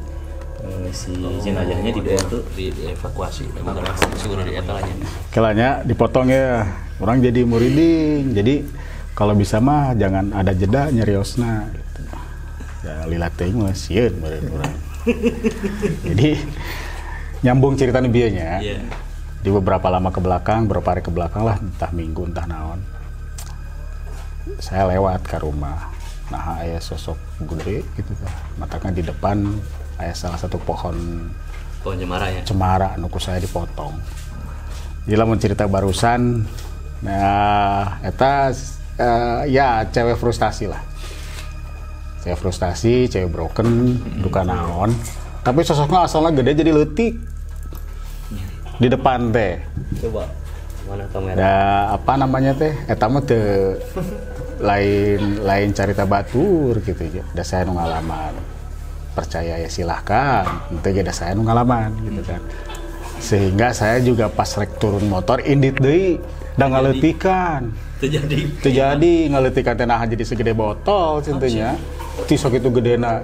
eh, 0.64 0.91
si 0.91 1.16
jenazahnya 1.43 1.91
dibawa 1.91 2.20
tuh 2.32 2.43
di, 2.56 2.72
dievakuasi. 2.72 3.47
Bukan 3.60 3.80
evakuasi, 3.80 4.28
di 4.47 4.54
etalanya. 4.56 4.95
Kelanya 5.32 5.70
dipotong 5.84 6.28
ya. 6.32 6.64
Orang 7.00 7.24
jadi 7.24 7.47
muriding. 7.47 8.36
Jadi 8.36 8.68
kalau 9.16 9.36
bisa 9.36 9.60
mah 9.60 9.95
jangan 9.95 10.32
ada 10.36 10.52
jeda 10.56 10.91
nyeriosna 10.91 11.68
gitu. 11.72 12.02
Ya 12.84 13.04
lila 13.08 13.28
teuing 13.32 13.60
mah 13.60 13.76
sieun 13.76 14.16
urang. 14.24 14.76
jadi 16.12 16.39
nyambung 17.43 17.80
cerita 17.80 18.04
bieunya. 18.04 18.60
Iya. 18.60 18.80
Di 19.39 19.47
beberapa 19.47 19.88
lama 19.88 20.12
ke 20.12 20.20
belakang, 20.20 20.68
beberapa 20.68 20.91
hari 20.91 21.00
ke 21.00 21.12
belakang 21.12 21.47
lah, 21.47 21.56
entah 21.64 21.88
minggu, 21.95 22.28
entah 22.28 22.43
naon. 22.43 22.84
Saya 24.60 24.91
lewat 24.91 25.24
ke 25.24 25.39
rumah. 25.39 25.95
Nah, 26.28 26.60
ayah 26.60 26.84
sosok 26.84 27.16
gede 27.47 27.88
gitu 27.95 28.12
kan. 28.20 28.34
Matakan 28.60 28.91
di 28.91 29.00
depan 29.00 29.47
ayah 30.00 30.16
salah 30.16 30.39
satu 30.39 30.60
pohon 30.60 30.95
Pohon 31.80 31.95
cemara 31.95 32.28
ya. 32.28 32.41
cemara 32.43 33.00
nuku 33.00 33.20
saya 33.24 33.39
dipotong 33.39 33.95
jadi 35.08 35.16
lamun 35.16 35.39
cerita 35.39 35.64
barusan 35.64 36.43
nah 37.00 38.04
eta 38.04 38.52
eh, 39.00 39.41
ya 39.47 39.88
cewek 39.88 40.20
frustasi 40.20 40.68
lah. 40.68 40.82
Cewek 42.20 42.36
frustasi 42.36 43.08
cewek 43.08 43.32
broken 43.32 43.95
duka 44.20 44.43
naon. 44.43 44.91
Tapi 45.39 45.64
sosoknya 45.64 46.04
asalnya 46.04 46.36
gede 46.36 46.60
jadi 46.60 46.72
letik 46.76 47.16
di 48.80 48.88
depan 48.88 49.32
teh. 49.32 49.64
Coba. 50.04 50.28
Mana 50.89 51.06
kamera? 51.14 51.36
ada 51.38 51.54
apa 51.95 52.14
namanya 52.18 52.52
teh? 52.58 52.74
Eta 52.89 53.06
mah 53.08 53.24
teu 53.24 53.78
lain 54.60 55.39
lain 55.39 55.70
cerita 55.72 56.04
batur 56.04 56.84
gitu 56.84 57.00
ya 57.08 57.24
da 57.32 57.47
saya 57.47 57.64
nu 57.64 57.80
ngalaman. 57.80 58.36
Percaya 59.16 59.56
ya 59.56 59.70
silahkan. 59.72 60.43
Itu 60.76 60.91
ada 60.91 61.16
saya 61.16 61.32
nu 61.32 61.47
ngalaman 61.47 61.95
gitu 62.04 62.22
kan 62.28 62.43
sehingga 63.20 63.76
saya 63.76 64.00
juga 64.00 64.32
pas 64.32 64.48
rek 64.48 64.80
turun 64.80 65.06
motor 65.12 65.44
indit 65.44 65.78
deui 65.78 66.18
da 66.56 66.72
ngaletikan. 66.72 67.72
Terjadi. 68.00 68.64
terjadi 68.64 69.14
ngaletikan 69.28 69.76
teh 69.76 69.84
nah 69.84 70.00
jadi 70.08 70.24
segede 70.24 70.56
botol 70.56 71.20
cintunya 71.20 71.76
ti 72.24 72.40
sok 72.40 72.56
itu 72.56 72.72
gedena 72.72 73.20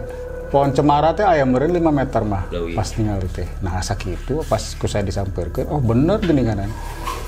pohon 0.52 0.76
cemara 0.76 1.16
teh 1.16 1.24
aya 1.24 1.48
meureun 1.48 1.72
5 1.72 1.80
meter 1.96 2.22
mah 2.28 2.44
pas 2.76 2.90
ningali 3.00 3.28
teh. 3.32 3.48
Nah 3.64 3.80
asa 3.80 3.96
kitu 3.96 4.44
pas 4.44 4.60
ku 4.76 4.84
saya 4.92 5.08
disampeurkeun 5.08 5.72
oh 5.72 5.80
bener 5.80 6.20
geninganan 6.20 6.68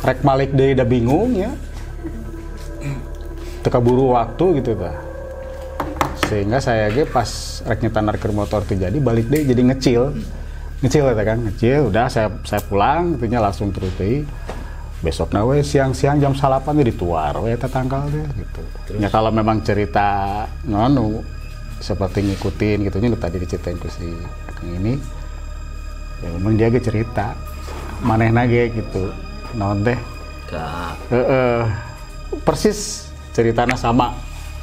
rek 0.04 0.28
malik 0.28 0.52
deui 0.52 0.76
da 0.76 0.84
bingung 0.84 1.32
ya. 1.40 1.52
Teka 3.64 3.80
buru 3.80 4.12
waktu 4.12 4.60
gitu 4.60 4.76
ta 4.76 4.92
sehingga 6.28 6.60
saya 6.60 6.92
ge 6.92 7.08
pas 7.08 7.64
rek 7.64 7.80
nyetanarkeun 7.80 8.36
motor 8.36 8.60
teh 8.68 8.76
jadi 8.76 9.00
balik 9.00 9.32
deh 9.32 9.48
jadi 9.48 9.62
ngecil 9.72 10.12
ngecil 10.86 11.10
ya 11.10 11.24
kan 11.26 11.40
ngecil 11.42 11.90
udah 11.90 12.06
saya 12.06 12.30
saya 12.46 12.62
pulang 12.66 13.18
gitunya 13.18 13.42
langsung 13.42 13.74
terus 13.74 13.90
deui 13.98 14.28
besok 15.02 15.34
we 15.46 15.62
siang-siang 15.62 16.18
jam 16.18 16.34
salapan 16.34 16.82
di 16.82 16.90
dituar 16.90 17.38
we 17.42 17.54
eta 17.54 17.70
tanggal 17.70 18.06
deh 18.10 18.26
gitu 18.38 18.62
ya 18.98 19.10
kalau 19.10 19.30
memang 19.30 19.62
cerita 19.62 20.46
nganu 20.66 21.22
seperti 21.78 22.26
ngikutin 22.26 22.90
gitu 22.90 22.98
nya 22.98 23.14
tadi 23.14 23.38
diceritain 23.38 23.78
ku 23.78 23.90
si 23.90 24.10
ini 24.66 24.98
ya 26.22 26.30
memang 26.34 26.58
dia 26.58 26.74
ge 26.74 26.82
cerita 26.82 27.38
manehna 28.02 28.46
ge 28.46 28.70
gitu. 28.74 29.10
Naon 29.56 29.82
teh? 29.82 29.98
Kak, 30.48 30.96
Heeh. 31.12 31.64
persis 32.44 33.12
ceritanya 33.32 33.76
sama. 33.80 34.12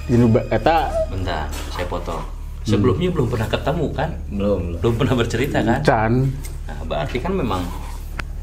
Jadi 0.05 0.21
eta 0.53 0.93
bentar, 1.09 1.49
saya 1.73 1.89
potong. 1.89 2.34
Sebelumnya 2.65 3.12
belum 3.12 3.29
pernah 3.29 3.49
ketemu 3.49 3.87
kan? 3.93 4.11
belum 4.33 4.61
belum. 4.73 4.81
Belum 4.81 4.95
pernah 4.97 5.15
bercerita 5.21 5.59
kan? 5.61 5.81
can. 5.85 6.12
Nah, 6.65 6.81
berarti 6.89 7.21
kan 7.21 7.33
memang 7.37 7.61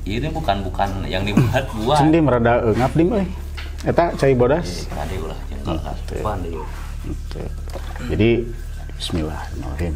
ini 0.05 0.29
bukan 0.29 0.65
bukan 0.65 0.89
yang 1.05 1.25
dibuat 1.25 1.65
buat. 1.81 1.97
cendi 2.01 2.19
merada 2.21 2.61
eungap 2.65 2.93
dim 2.97 3.09
euy 3.13 3.25
eta 3.81 4.13
cai 4.13 4.33
bodas. 4.37 4.85
Jadi 4.85 4.93
tadi 4.93 5.15
ulah 5.21 5.39
jadi 8.09 8.29
Bismillahirrahmanirrahim. 9.01 9.93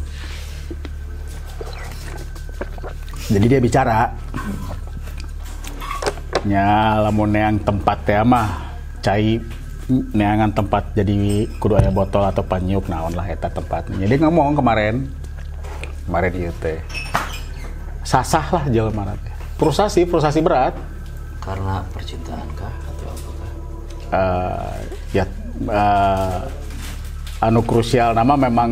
Jadi 3.26 3.46
dia 3.46 3.60
bicara 3.62 4.10
nya 6.46 6.98
lamun 7.02 7.30
neang 7.34 7.58
tempat 7.58 7.98
teh 8.06 8.18
mah 8.22 8.74
cai 9.02 9.38
neangan 9.88 10.50
tempat 10.50 10.94
jadi 10.98 11.46
kudu 11.62 11.78
aya 11.78 11.94
botol 11.94 12.26
atau 12.26 12.42
panyuk 12.42 12.90
naon 12.90 13.14
lah 13.14 13.26
eta 13.30 13.46
tempatnya. 13.46 14.02
Jadi 14.02 14.22
ngomong 14.22 14.58
kemarin 14.58 15.06
kemarin 16.06 16.32
ieu 16.34 16.52
teh 16.58 16.82
sasah 18.02 18.46
lah 18.50 18.64
jelema 18.70 19.14
teh. 19.14 19.34
Frustasi 19.56 20.06
frustasi 20.06 20.42
berat. 20.42 20.74
Karena 21.38 21.86
percintaan 21.94 22.48
kah 22.58 22.74
atau 22.90 23.06
apakah? 23.06 23.50
eh, 24.10 24.76
ya 25.14 25.24
eh, 25.70 26.40
anu 27.38 27.62
krusial 27.62 28.10
nama 28.18 28.34
memang 28.34 28.70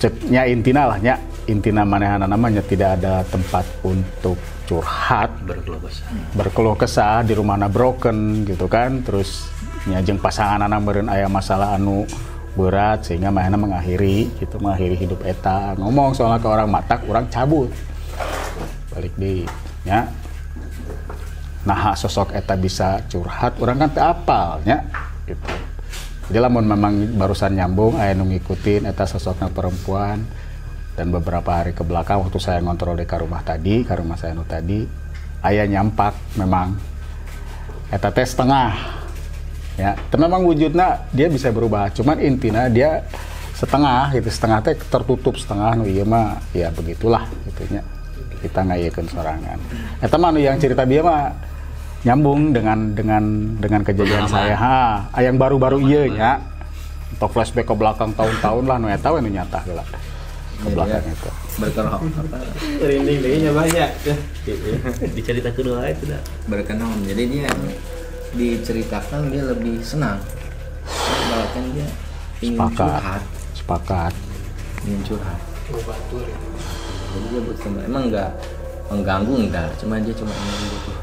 ceknya 0.00 0.48
intina 0.50 0.90
lah 0.90 0.98
nya 0.98 1.14
intina 1.50 1.82
manehana 1.82 2.30
namanya 2.30 2.62
tidak 2.62 3.02
ada 3.02 3.26
tempat 3.26 3.66
untuk 3.82 4.38
curhat 4.70 5.34
Berkeluh 5.42 5.82
kesah. 5.82 6.06
berkeluh 6.38 6.76
kesah 6.78 7.26
di 7.26 7.34
rumahna 7.34 7.66
broken 7.66 8.46
gitu 8.46 8.70
kan. 8.70 9.02
Terus 9.02 9.50
nyajeng 9.90 10.22
pasangan 10.22 10.62
anak 10.62 10.78
meureun 10.86 11.10
aya 11.10 11.26
masalah 11.26 11.74
anu 11.74 12.06
berat 12.54 13.02
sehingga 13.02 13.34
manehna 13.34 13.58
mengakhiri 13.58 14.30
gitu 14.38 14.62
mengakhiri 14.62 14.94
hidup 14.94 15.20
eta. 15.26 15.74
Ngomong 15.74 16.14
soalnya 16.14 16.38
ke 16.38 16.46
orang 16.46 16.70
matak 16.70 17.02
orang 17.10 17.26
cabut. 17.26 17.70
Balik 18.94 19.14
di 19.18 19.42
nya. 19.82 20.06
Nah 21.66 21.92
sosok 21.98 22.30
eta 22.30 22.54
bisa 22.54 23.02
curhat 23.10 23.58
orang 23.58 23.86
kan 23.86 23.90
teu 23.90 24.06
apal 24.06 24.62
nya. 24.62 24.86
Gitu. 25.26 25.42
Jadi 26.30 26.38
lamun 26.38 26.62
memang 26.62 26.94
barusan 27.18 27.58
nyambung 27.58 27.98
aya 27.98 28.14
nu 28.14 28.22
ngikutin 28.30 28.86
eta 28.86 29.02
sosoknya 29.02 29.50
perempuan 29.50 30.22
dan 31.00 31.08
beberapa 31.08 31.48
hari 31.48 31.72
ke 31.72 31.80
belakang 31.80 32.20
waktu 32.20 32.36
saya 32.36 32.60
ngontrol 32.60 32.92
di 32.92 33.08
rumah 33.08 33.40
tadi 33.40 33.88
ke 33.88 33.96
rumah 33.96 34.20
saya 34.20 34.36
nu 34.36 34.44
tadi 34.44 34.84
aya 35.40 35.64
nyampak 35.64 36.12
memang 36.36 36.76
eta 37.88 38.12
teh 38.12 38.28
setengah. 38.28 39.00
Ya 39.80 39.96
memang 40.20 40.44
wujudnya 40.44 41.08
dia 41.08 41.32
bisa 41.32 41.48
berubah 41.48 41.88
cuman 41.96 42.20
intinya 42.20 42.68
dia 42.68 43.00
setengah 43.56 44.12
gitu 44.12 44.28
setengah 44.28 44.60
teh 44.60 44.76
tertutup 44.76 45.40
setengah 45.40 45.80
nu 45.80 45.88
ieu 45.88 46.04
mah 46.04 46.36
ya 46.52 46.68
begitulah 46.68 47.24
gitunya 47.48 47.80
kita 48.44 48.60
ngayekeun 48.60 49.08
sorangan. 49.08 49.56
Eta 50.04 50.20
mah 50.20 50.36
nu 50.36 50.44
yang 50.44 50.60
cerita 50.60 50.84
dia 50.84 51.00
mah 51.00 51.32
nyambung 52.04 52.52
dengan 52.52 52.92
dengan 52.92 53.24
dengan 53.56 53.80
kejadian 53.88 54.28
saya. 54.28 54.52
Ha 54.52 55.16
yang 55.24 55.40
baru-baru 55.40 55.80
ieu 55.80 56.12
nya. 56.12 56.44
Atau 57.16 57.32
flashback 57.32 57.66
ke 57.66 57.74
belakang 57.74 58.12
tahun-tahun 58.12 58.64
lah 58.68 58.76
nu 58.76 58.92
eta 58.92 59.08
we 59.16 59.24
nu 59.24 59.32
nyata 59.32 59.64
heula 59.64 60.09
ke 60.60 60.68
belakang 60.76 61.04
itu. 61.08 61.30
Berkerok 61.56 61.92
apa 62.04 62.38
Rinding 62.88 63.18
deh 63.24 63.30
nya 63.48 63.52
banyak. 63.52 63.90
Diceritakan 65.16 65.60
dulu 65.64 65.80
aja 65.80 65.94
tidak. 65.96 66.22
berkenalan 66.46 67.00
jadi 67.08 67.22
dia 67.26 67.48
diceritakan 68.36 69.32
dia 69.32 69.42
lebih 69.48 69.80
senang. 69.82 70.20
Bahkan 71.30 71.64
dia 71.74 71.88
ingin 72.44 72.58
sepakat. 72.60 72.78
curhat. 72.78 73.22
Sepakat. 73.56 74.12
Ingin 74.86 75.00
curhat. 75.04 75.40
Jadi 77.10 77.26
dia 77.26 77.40
butuh 77.42 77.62
teman. 77.64 77.82
Emang 77.86 78.04
enggak 78.10 78.30
mengganggu 78.90 79.34
enggak 79.48 79.68
cuma 79.78 79.98
dia 80.02 80.14
cuma 80.14 80.32
ingin 80.34 80.66
butuh 80.70 80.98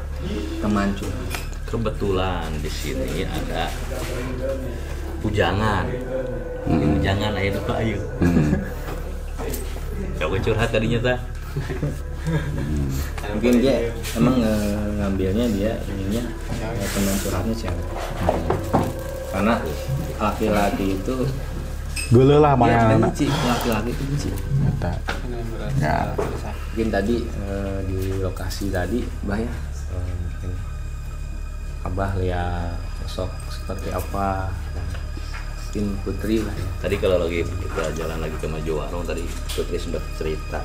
teman 0.62 0.88
curhat. 0.96 1.28
Kebetulan 1.68 2.48
di 2.64 2.70
sini 2.72 3.28
ada 3.28 3.68
pujangan. 5.20 5.84
Pujangan 6.64 7.32
ayo 7.36 7.50
lupa 7.60 7.74
ayo 7.84 8.00
Kau 10.18 10.34
curhat 10.34 10.68
tadinya 10.74 10.98
ta 11.00 11.14
mungkin 13.32 13.52
dia 13.62 13.88
emang 14.18 14.36
ngambilnya 15.00 15.48
dia 15.48 15.72
ininya 15.88 16.22
ya, 16.60 16.86
teman 16.92 17.16
curhatnya 17.24 17.54
cewek. 17.56 17.86
Karena 19.32 19.54
laki-laki 20.18 20.98
itu 20.98 21.16
Gula 22.08 22.40
lah 22.40 22.56
dia 22.56 22.88
mana 22.88 22.96
benci. 23.08 23.26
Laki-laki 23.28 23.90
itu 23.92 24.02
benci. 24.08 24.30
Nyata. 24.64 24.92
Ya. 25.78 26.12
mungkin 26.78 26.94
tadi 26.94 27.16
eh, 27.26 27.78
di 27.90 27.98
lokasi 28.22 28.70
tadi 28.70 29.02
bah 29.26 29.34
ya 29.34 29.50
eh, 29.50 30.14
mungkin 30.14 30.50
abah 31.86 32.14
lihat 32.18 32.78
sosok 33.02 33.30
seperti 33.50 33.90
apa 33.90 34.50
mungkin 35.68 36.00
putri 36.00 36.40
lah. 36.40 36.56
Ya 36.56 36.66
tadi 36.80 36.96
kalau 36.96 37.20
lagi 37.20 37.44
kita 37.44 37.92
jalan 38.00 38.18
lagi 38.24 38.36
ke 38.40 38.48
maju 38.48 38.72
warung 38.80 39.04
tadi 39.04 39.20
Putri 39.52 39.76
sempat 39.76 40.00
cerita. 40.16 40.64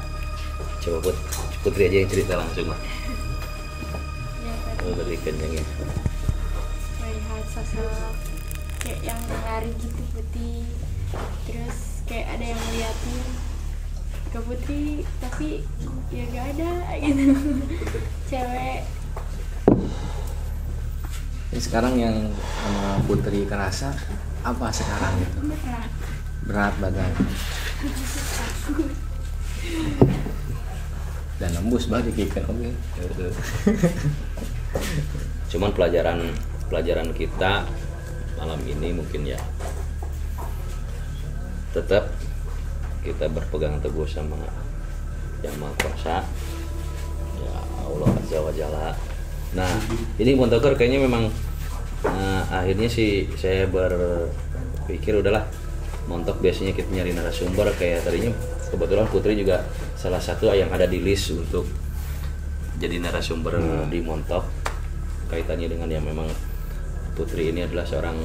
Coba 0.80 0.97
Put, 1.12 1.18
Putri 1.60 1.91
aja 1.91 1.97
yang 2.04 2.12
cerita 2.12 2.34
langsung 2.39 2.72
lah 2.72 2.80
Ya 4.43 4.54
tadi 4.64 4.84
Oh, 4.88 4.95
dari 4.95 5.16
kenceng 5.20 5.51
ya? 5.60 5.64
Melihat 7.04 7.43
sosok 7.51 8.16
kayak 8.84 8.99
yang 9.04 9.20
lari 9.47 9.72
gitu 9.80 10.04
putih 10.12 10.68
terus 11.47 12.04
kayak 12.04 12.36
ada 12.36 12.45
yang 12.51 12.60
ngeliatin 12.68 13.24
ke 14.28 14.39
putri 14.43 14.86
tapi 15.24 15.49
ya 16.12 16.24
gak 16.36 16.45
ada 16.56 16.72
gitu. 16.99 17.32
Cewek. 18.32 18.80
Sekarang 21.56 21.95
yang 21.95 22.28
sama 22.60 22.99
putri 23.08 23.47
kerasa 23.47 23.95
apa 24.43 24.67
sekarang 24.75 25.13
gitu? 25.23 25.37
Berat 25.47 25.91
berat 26.43 26.73
badan. 26.83 27.11
Dan 31.39 31.49
nembus 31.55 31.87
banget 31.87 32.27
ikan 32.27 32.43
oke. 32.51 32.69
Cuman 35.51 35.71
pelajaran 35.71 36.19
pelajaran 36.67 37.09
kita 37.15 37.63
malam 38.35 38.59
ini 38.67 38.91
mungkin 38.91 39.23
ya 39.23 39.39
tetap 41.71 42.11
kita 43.03 43.31
berpegang 43.31 43.79
teguh 43.79 44.07
sama 44.07 44.37
yang 45.39 45.55
maha 45.59 45.73
kuasa. 45.79 46.23
Ya 47.39 47.55
Allah 47.83 48.11
azza 48.19 48.39
wa 48.43 48.51
jalla. 48.51 48.91
Nah 49.55 49.71
ini 50.19 50.35
Montoker 50.35 50.75
kayaknya 50.75 51.07
memang 51.07 51.31
nah, 52.04 52.43
akhirnya 52.51 52.88
sih 52.91 53.32
saya 53.39 53.68
berpikir 53.68 55.16
udahlah 55.20 55.47
montok 56.08 56.43
biasanya 56.43 56.76
kita 56.76 56.91
nyari 56.91 57.16
narasumber. 57.16 57.72
Kayak 57.80 58.08
tadinya 58.08 58.32
kebetulan 58.72 59.08
Putri 59.08 59.34
juga 59.39 59.64
salah 59.95 60.20
satu 60.20 60.51
yang 60.51 60.70
ada 60.72 60.88
di 60.88 60.99
list 60.99 61.32
untuk 61.32 61.64
jadi 62.78 62.99
narasumber 62.99 63.60
di 63.88 63.99
montok. 64.04 64.43
Kaitannya 65.32 65.72
dengan 65.72 65.89
yang 65.89 66.04
memang 66.04 66.28
Putri 67.14 67.54
ini 67.54 67.64
adalah 67.64 67.86
seorang 67.86 68.18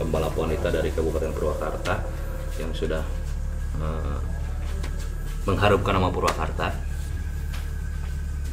pembalap 0.00 0.32
wanita 0.32 0.72
dari 0.72 0.88
Kabupaten 0.90 1.32
Purwakarta 1.36 2.00
yang 2.56 2.72
sudah 2.72 3.04
eh, 3.78 4.18
mengharumkan 5.44 5.92
nama 5.96 6.08
Purwakarta. 6.08 6.89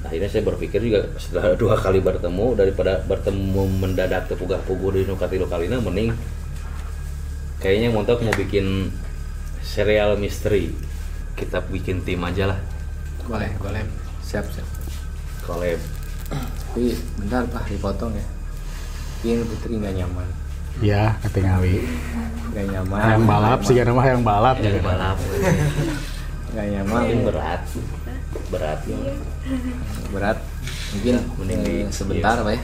Akhirnya 0.08 0.32
saya 0.32 0.44
berpikir 0.48 0.80
juga 0.80 1.12
setelah 1.20 1.54
dua 1.62 1.76
kali 1.76 2.00
bertemu 2.00 2.56
daripada 2.56 3.04
bertemu 3.04 3.64
mendadak 3.78 4.32
tepugah 4.32 4.64
puguh 4.64 4.96
di 4.96 5.04
Nukati 5.04 5.36
Lokalina 5.36 5.84
mending 5.84 6.16
kayaknya 7.60 7.92
montok 7.92 8.24
mau 8.24 8.34
bikin 8.34 8.90
serial 9.60 10.16
misteri. 10.16 10.72
Kita 11.36 11.62
bikin 11.62 12.02
tim 12.02 12.24
aja 12.24 12.56
lah. 12.56 12.60
Boleh 13.28 13.52
boleh. 13.60 13.84
Siap 14.24 14.48
siap. 14.50 14.68
Collab 15.46 15.98
tapi 16.78 16.94
bentar 17.18 17.42
pak 17.50 17.66
dipotong 17.74 18.14
ya. 18.14 18.26
Ini 19.26 19.42
putri 19.50 19.82
nggak 19.82 19.96
nyaman. 19.98 20.28
Ya, 20.78 21.18
ketinggawi. 21.26 21.82
nggak 22.54 22.66
nyaman. 22.70 23.02
Yang 23.02 23.26
balap 23.26 23.60
sih 23.66 23.74
karena 23.74 23.94
mah 23.98 24.06
yang 24.06 24.22
balap 24.22 24.58
yang 24.62 24.78
ya. 24.78 24.84
balap. 24.86 25.18
Nggak 26.54 26.68
nyaman. 26.70 27.02
Mungkin 27.02 27.20
berat. 28.48 28.80
Berat 28.84 29.18
berat. 30.12 30.38
Mungkin 30.96 31.16
mending 31.38 31.60
di- 31.64 31.84
eh, 31.84 31.92
sebentar 31.92 32.40
pak 32.42 32.54
ya. 32.56 32.62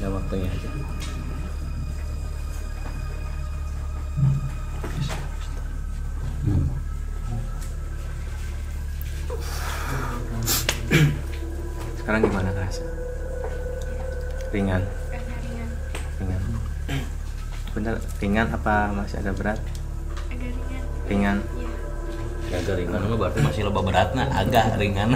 Ada 0.00 0.06
waktunya. 0.10 0.48
Aja 0.50 0.68
sekarang 12.00 12.20
gimana 12.26 12.50
kerasa 12.50 12.82
ringan. 14.50 14.82
Ringan. 15.38 15.70
Ringan. 16.18 16.42
Bener 17.70 17.94
ringan 18.18 18.46
apa 18.50 18.90
masih 18.90 19.22
ada 19.22 19.30
berat? 19.30 19.58
Agak 20.26 20.50
ringan. 20.50 20.82
Ringan. 21.06 21.38
Ya 21.54 21.69
agak 22.50 22.74
ringan 22.76 23.00
mah 23.06 23.16
berarti 23.16 23.38
masih 23.40 23.62
lebih 23.66 23.82
beratnya 23.86 24.24
agak 24.34 24.64
ringan 24.76 25.08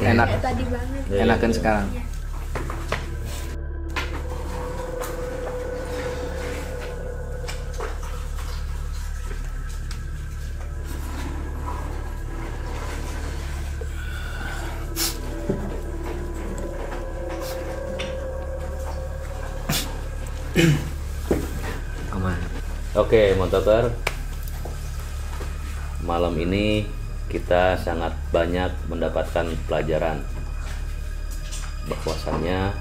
enak 0.00 0.26
kayak 0.28 0.42
tadi 0.42 0.64
banget 0.66 1.02
Ya, 1.06 1.22
enakan 1.22 1.50
ya. 1.50 1.56
sekarang 1.56 1.86
Iya. 1.92 2.04
aman 22.12 22.38
Oke, 22.96 23.36
Montoker. 23.36 23.92
Malam 26.26 26.42
ini 26.42 26.82
kita 27.30 27.78
sangat 27.78 28.10
banyak 28.34 28.66
mendapatkan 28.90 29.46
pelajaran 29.70 30.18
bahwasannya 31.86 32.74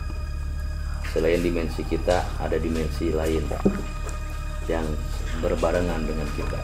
selain 1.14 1.46
dimensi 1.46 1.86
kita 1.86 2.26
ada 2.42 2.58
dimensi 2.58 3.14
lain 3.14 3.46
yang 4.66 4.82
berbarengan 5.46 6.10
dengan 6.10 6.26
kita. 6.34 6.58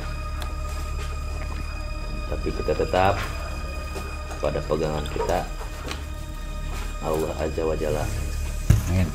Tapi 2.34 2.50
kita 2.50 2.74
tetap 2.74 3.14
pada 4.42 4.58
pegangan 4.66 5.06
kita 5.14 5.46
Allah 7.06 7.34
Azza 7.38 7.62
wa 7.62 7.78
Jalla. 7.78 8.10
Amin. 8.90 9.06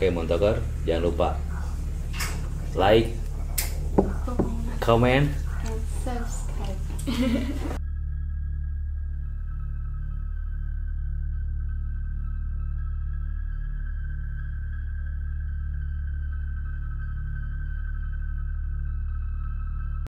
Oke, 0.00 0.08
Montoker, 0.08 0.64
jangan 0.88 1.12
lupa 1.12 1.36
like, 2.72 3.25
comment, 4.86 5.28
and 5.64 5.80
subscribe. 6.04 7.72